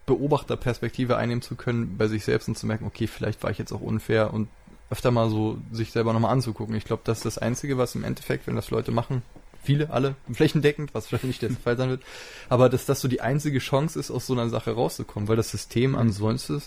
[0.08, 3.72] Beobachterperspektive einnehmen zu können bei sich selbst und zu merken, okay, vielleicht war ich jetzt
[3.72, 4.48] auch unfair und
[4.90, 6.76] öfter mal so sich selber nochmal anzugucken.
[6.76, 9.22] Ich glaube, das ist das Einzige, was im Endeffekt, wenn das Leute machen,
[9.62, 12.04] viele, alle, flächendeckend, was wahrscheinlich nicht der Fall sein wird,
[12.50, 15.52] aber dass das so die einzige Chance ist, aus so einer Sache rauszukommen, weil das
[15.52, 16.62] System ansonsten,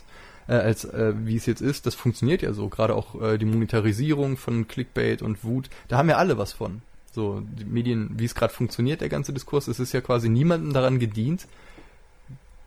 [0.48, 2.68] äh, als äh, wie es jetzt ist, das funktioniert ja so.
[2.68, 6.82] Gerade auch äh, die Monetarisierung von Clickbait und Wut, da haben ja alle was von.
[7.12, 10.72] So, die Medien, wie es gerade funktioniert, der ganze Diskurs, es ist ja quasi niemandem
[10.72, 11.46] daran gedient,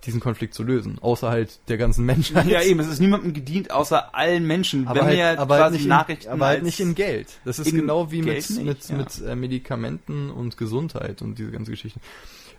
[0.05, 2.45] diesen Konflikt zu lösen, außer halt der ganzen Menschheit.
[2.47, 4.87] Ja, eben, es ist niemandem gedient, außer allen Menschen.
[4.87, 7.27] Aber Wenn halt, wir aber halt quasi nicht, in, Nachrichten aber halt nicht in Geld.
[7.43, 8.97] Das ist in genau wie Geld mit, nicht, mit, ja.
[8.97, 11.99] mit äh, Medikamenten und Gesundheit und diese ganze Geschichten.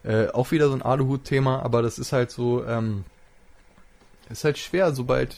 [0.03, 3.05] Äh, auch wieder so ein Aluhut-Thema, aber das ist halt so, ähm,
[4.31, 5.37] ist halt schwer, sobald,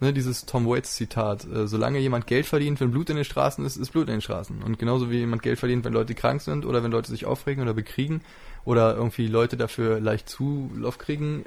[0.00, 3.64] ne, dieses Tom Waits Zitat, äh, solange jemand Geld verdient, wenn Blut in den Straßen
[3.64, 4.62] ist, ist Blut in den Straßen.
[4.62, 7.62] Und genauso wie jemand Geld verdient, wenn Leute krank sind oder wenn Leute sich aufregen
[7.62, 8.20] oder bekriegen
[8.64, 11.44] oder irgendwie Leute dafür leicht Zulauf kriegen,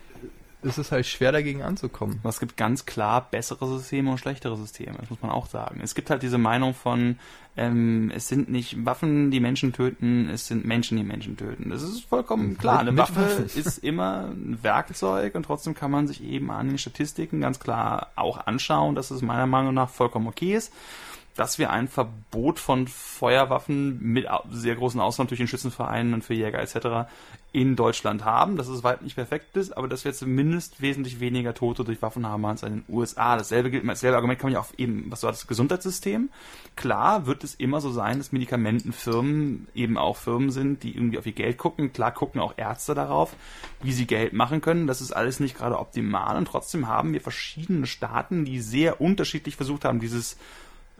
[0.63, 2.19] ist es halt schwer dagegen anzukommen.
[2.23, 5.79] Es gibt ganz klar bessere Systeme und schlechtere Systeme, das muss man auch sagen.
[5.83, 7.17] Es gibt halt diese Meinung von,
[7.57, 11.69] ähm, es sind nicht Waffen, die Menschen töten, es sind Menschen, die Menschen töten.
[11.69, 12.79] Das ist vollkommen klar.
[12.79, 13.21] Eine Waffe
[13.55, 18.11] ist immer ein Werkzeug und trotzdem kann man sich eben an den Statistiken ganz klar
[18.15, 20.71] auch anschauen, dass es meiner Meinung nach vollkommen okay ist.
[21.35, 26.33] Dass wir ein Verbot von Feuerwaffen mit sehr großen Ausnahmen durch den Schützenverein und für
[26.33, 27.09] Jäger etc.
[27.53, 31.53] in Deutschland haben, dass es weit nicht perfekt ist, aber dass wir zumindest wesentlich weniger
[31.53, 33.37] Tote durch Waffen haben als in den USA.
[33.37, 36.29] Dasselbe gilt, dasselbe Argument kann man ja auf eben, was war das Gesundheitssystem?
[36.75, 41.25] Klar wird es immer so sein, dass Medikamentenfirmen eben auch Firmen sind, die irgendwie auf
[41.25, 41.93] ihr Geld gucken.
[41.93, 43.35] Klar gucken auch Ärzte darauf,
[43.81, 44.87] wie sie Geld machen können.
[44.87, 49.55] Das ist alles nicht gerade optimal und trotzdem haben wir verschiedene Staaten, die sehr unterschiedlich
[49.55, 50.37] versucht haben, dieses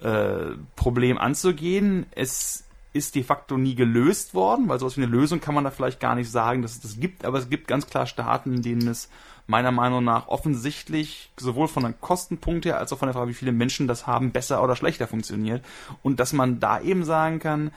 [0.02, 2.06] äh, Problem anzugehen.
[2.12, 5.72] Es ist de facto nie gelöst worden, weil sowas wie eine Lösung kann man da
[5.72, 8.62] vielleicht gar nicht sagen, dass es das gibt, aber es gibt ganz klar Staaten, in
[8.62, 9.10] denen es
[9.48, 13.36] meiner Meinung nach offensichtlich sowohl von einem Kostenpunkt her als auch von der Frage, wie
[13.36, 15.64] viele Menschen das haben, besser oder schlechter funktioniert.
[16.04, 17.72] Und dass man da eben sagen kann,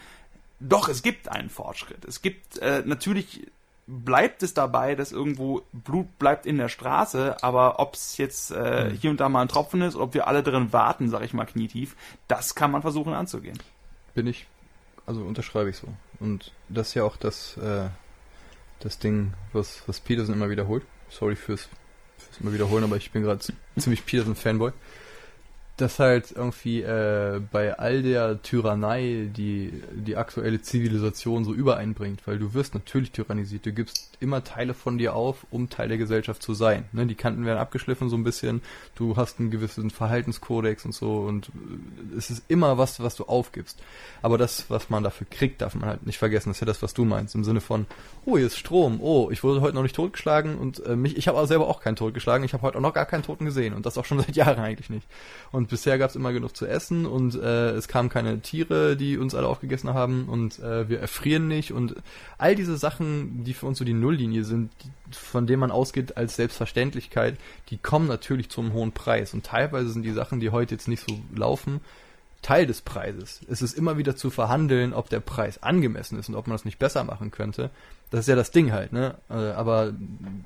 [0.61, 2.05] doch, es gibt einen Fortschritt.
[2.05, 3.47] Es gibt äh, natürlich
[3.87, 8.91] bleibt es dabei, dass irgendwo Blut bleibt in der Straße, aber ob es jetzt äh,
[8.91, 11.45] hier und da mal ein Tropfen ist, ob wir alle drin warten, sag ich mal
[11.45, 13.59] knietief, das kann man versuchen anzugehen.
[14.15, 14.47] Bin ich,
[15.07, 15.89] also unterschreibe ich so.
[16.21, 17.89] Und das ist ja auch das, äh,
[18.81, 20.85] das Ding, was, was Peterson immer wiederholt.
[21.11, 21.69] Sorry fürs,
[22.17, 23.41] fürs immer wiederholen, aber ich bin gerade
[23.79, 24.73] ziemlich Peterson-Fanboy.
[25.77, 32.39] Dass halt irgendwie äh, bei all der Tyrannei, die die aktuelle Zivilisation so übereinbringt, weil
[32.39, 36.43] du wirst natürlich tyrannisiert, du gibst immer Teile von dir auf, um Teil der Gesellschaft
[36.43, 36.85] zu sein.
[36.93, 37.07] Ne?
[37.07, 38.63] Die Kanten werden abgeschliffen so ein bisschen,
[38.95, 43.25] du hast einen gewissen Verhaltenskodex und so und äh, es ist immer was, was du
[43.25, 43.81] aufgibst.
[44.23, 46.51] Aber das, was man dafür kriegt, darf man halt nicht vergessen.
[46.51, 47.35] Das ist ja das, was du meinst.
[47.35, 47.87] Im Sinne von,
[48.25, 51.29] oh, hier ist Strom, oh, ich wurde heute noch nicht totgeschlagen und äh, mich, ich
[51.29, 52.45] habe aber selber auch keinen totgeschlagen.
[52.45, 54.59] Ich habe heute auch noch gar keinen Toten gesehen und das auch schon seit Jahren
[54.59, 55.07] eigentlich nicht.
[55.53, 59.19] Und bisher gab es immer genug zu essen und äh, es kamen keine Tiere, die
[59.19, 61.97] uns alle aufgegessen haben und äh, wir erfrieren nicht und
[62.39, 66.17] all diese Sachen, die für uns so die Nulllinie sind, die, von denen man ausgeht
[66.17, 67.37] als Selbstverständlichkeit,
[67.71, 71.09] die kommen natürlich zum hohen Preis und teilweise sind die Sachen, die heute jetzt nicht
[71.09, 71.81] so laufen,
[72.45, 73.41] Teil des Preises.
[73.49, 76.67] Es ist immer wieder zu verhandeln, ob der Preis angemessen ist und ob man das
[76.67, 77.71] nicht besser machen könnte.
[78.11, 79.15] Das ist ja das Ding halt, ne?
[79.31, 79.95] Äh, Aber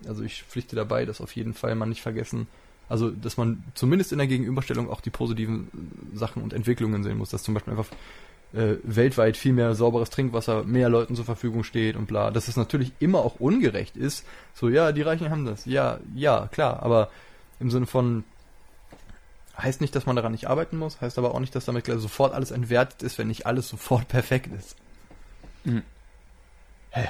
[0.07, 2.47] also ich pflichte dabei, dass auf jeden Fall man nicht vergessen,
[2.89, 5.68] also dass man zumindest in der Gegenüberstellung auch die positiven
[6.14, 7.89] Sachen und Entwicklungen sehen muss, dass zum Beispiel einfach
[8.55, 12.30] äh, weltweit viel mehr sauberes Trinkwasser mehr Leuten zur Verfügung steht und bla.
[12.30, 14.24] Dass es natürlich immer auch ungerecht ist.
[14.55, 15.66] So, ja, die Reichen haben das.
[15.66, 16.82] Ja, ja, klar.
[16.82, 17.11] Aber
[17.61, 18.24] im Sinne von
[19.61, 21.99] heißt nicht, dass man daran nicht arbeiten muss, heißt aber auch nicht, dass damit gleich
[21.99, 24.76] sofort alles entwertet ist, wenn nicht alles sofort perfekt ist.
[25.64, 25.82] Mhm.
[26.91, 27.09] Hä?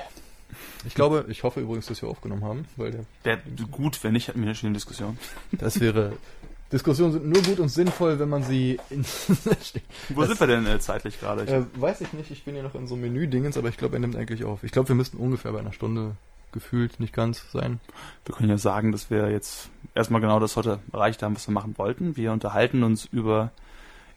[0.86, 3.38] Ich glaube, ich hoffe übrigens, dass wir aufgenommen haben, weil der, Der,
[3.70, 5.18] gut, wenn nicht, hatten wir eine schöne Diskussion.
[5.52, 6.12] das wäre.
[6.70, 9.02] Diskussionen sind nur gut und sinnvoll, wenn man sie in.
[10.10, 11.42] Wo Das- sind wir denn äh, zeitlich gerade?
[11.46, 13.96] Äh, weiß ich nicht, ich bin hier noch in so einem Menü-Dingens, aber ich glaube,
[13.96, 14.62] er nimmt eigentlich auf.
[14.64, 16.14] Ich glaube, wir müssten ungefähr bei einer Stunde
[16.52, 17.80] gefühlt nicht ganz sein.
[18.26, 21.52] Wir können ja sagen, dass wir jetzt erstmal genau das heute erreicht haben, was wir
[21.54, 22.16] machen wollten.
[22.16, 23.50] Wir unterhalten uns über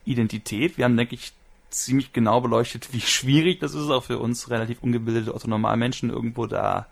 [0.06, 0.78] Identität.
[0.78, 1.34] Wir haben, denke ich,
[1.72, 6.88] ziemlich genau beleuchtet, wie schwierig das ist, auch für uns relativ ungebildete Otto-Normalmenschen irgendwo da,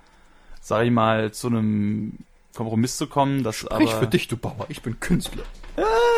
[0.61, 2.17] sag ich mal, zu einem
[2.55, 3.43] Kompromiss zu kommen.
[3.43, 5.43] Das Sprich aber, für dich, du Bauer, ich bin Künstler.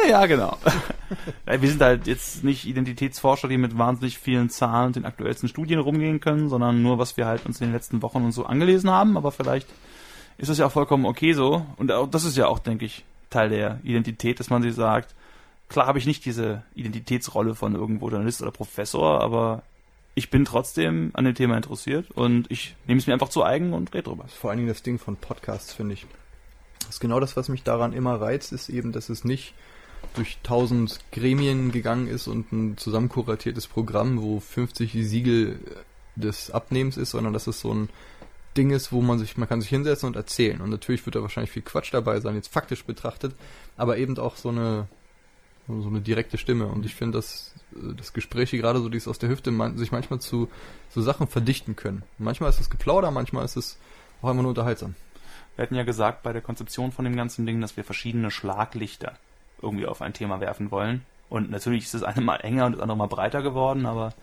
[0.09, 0.57] Ja, genau.
[1.45, 5.49] Ja, wir sind halt jetzt nicht Identitätsforscher, die mit wahnsinnig vielen Zahlen und den aktuellsten
[5.49, 8.45] Studien rumgehen können, sondern nur, was wir halt uns in den letzten Wochen und so
[8.45, 9.17] angelesen haben.
[9.17, 9.67] Aber vielleicht
[10.37, 11.65] ist das ja auch vollkommen okay so.
[11.75, 15.13] Und auch, das ist ja auch, denke ich, Teil der Identität, dass man sich sagt,
[15.71, 19.63] klar habe ich nicht diese Identitätsrolle von irgendwo Journalist oder Professor, aber
[20.13, 23.73] ich bin trotzdem an dem Thema interessiert und ich nehme es mir einfach zu eigen
[23.73, 24.25] und rede drüber.
[24.27, 26.05] Vor allen Dingen das Ding von Podcasts, finde ich.
[26.81, 29.53] Das ist genau das, was mich daran immer reizt, ist eben, dass es nicht
[30.15, 35.59] durch tausend Gremien gegangen ist und ein zusammenkuratiertes Programm, wo 50 Siegel
[36.15, 37.89] des Abnehmens ist, sondern dass es so ein
[38.57, 40.59] Ding ist, wo man sich, man kann sich hinsetzen und erzählen.
[40.59, 43.33] Und natürlich wird da wahrscheinlich viel Quatsch dabei sein, jetzt faktisch betrachtet,
[43.77, 44.89] aber eben auch so eine
[45.81, 46.67] so eine direkte Stimme.
[46.67, 49.91] Und ich finde, dass äh, das Gespräche gerade so dies aus der Hüfte man, sich
[49.91, 50.49] manchmal zu
[50.89, 52.03] so Sachen verdichten können.
[52.17, 53.77] Manchmal ist es Geplauder, manchmal ist es
[54.21, 54.95] auch immer nur unterhaltsam.
[55.55, 59.17] Wir hatten ja gesagt bei der Konzeption von dem ganzen Ding, dass wir verschiedene Schlaglichter
[59.61, 61.05] irgendwie auf ein Thema werfen wollen.
[61.29, 64.13] Und natürlich ist das eine mal enger und das andere mal breiter geworden, aber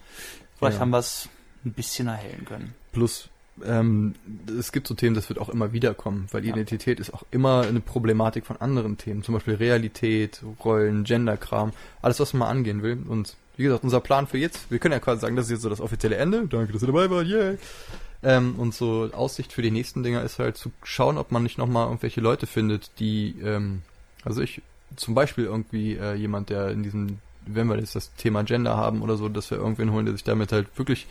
[0.56, 0.80] vielleicht ja.
[0.80, 1.28] haben wir es
[1.64, 2.74] ein bisschen erhellen können.
[2.92, 3.30] Plus,
[3.66, 4.14] ähm,
[4.58, 6.52] es gibt so Themen, das wird auch immer wieder kommen, weil ja.
[6.52, 12.20] Identität ist auch immer eine Problematik von anderen Themen, zum Beispiel Realität, Rollen, Genderkram, alles,
[12.20, 12.98] was man mal angehen will.
[13.08, 15.62] Und wie gesagt, unser Plan für jetzt, wir können ja quasi sagen, das ist jetzt
[15.62, 16.46] so das offizielle Ende.
[16.46, 17.58] Danke, dass ihr dabei wart, yay!
[18.22, 21.58] Ähm, und so Aussicht für die nächsten Dinger ist halt zu schauen, ob man nicht
[21.58, 23.82] nochmal irgendwelche Leute findet, die, ähm,
[24.24, 24.62] also ich,
[24.96, 29.02] zum Beispiel irgendwie äh, jemand, der in diesem, wenn wir jetzt das Thema Gender haben
[29.02, 31.06] oder so, dass wir irgendwen holen, der sich damit halt wirklich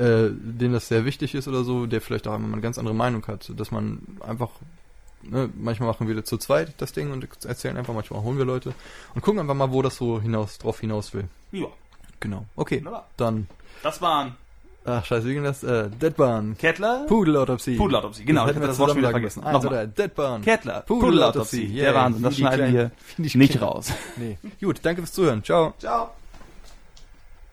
[0.00, 2.94] äh, dem das sehr wichtig ist oder so, der vielleicht auch einmal eine ganz andere
[2.94, 4.48] Meinung hat, dass man einfach,
[5.22, 8.74] ne, manchmal machen wir zu zweit das Ding und erzählen einfach, manchmal holen wir Leute
[9.14, 11.28] und gucken einfach mal, wo das so hinaus, drauf hinaus will.
[11.52, 11.66] Ja.
[12.20, 12.46] Genau.
[12.56, 13.08] Okay, Wunderbar.
[13.16, 13.46] dann.
[13.82, 14.36] Das waren
[14.84, 15.62] Ach, scheiße, wie ging das?
[15.62, 16.56] Äh, Deadbahn.
[16.56, 17.04] Kettler?
[17.06, 17.76] Pudelautopsie.
[17.76, 18.46] Pudelautopsie, genau.
[18.46, 19.42] Hätten wir das Wort schon wieder vergessen.
[19.44, 20.40] Der Deadbahn.
[20.42, 20.80] Kettler.
[20.80, 21.68] Pudelautopsie.
[21.74, 22.22] Der Wahnsinn.
[22.22, 23.92] Das schneiden wir nicht raus.
[24.16, 24.38] Nee.
[24.60, 25.44] Gut, danke fürs Zuhören.
[25.44, 25.74] Ciao.
[25.78, 26.10] Ciao.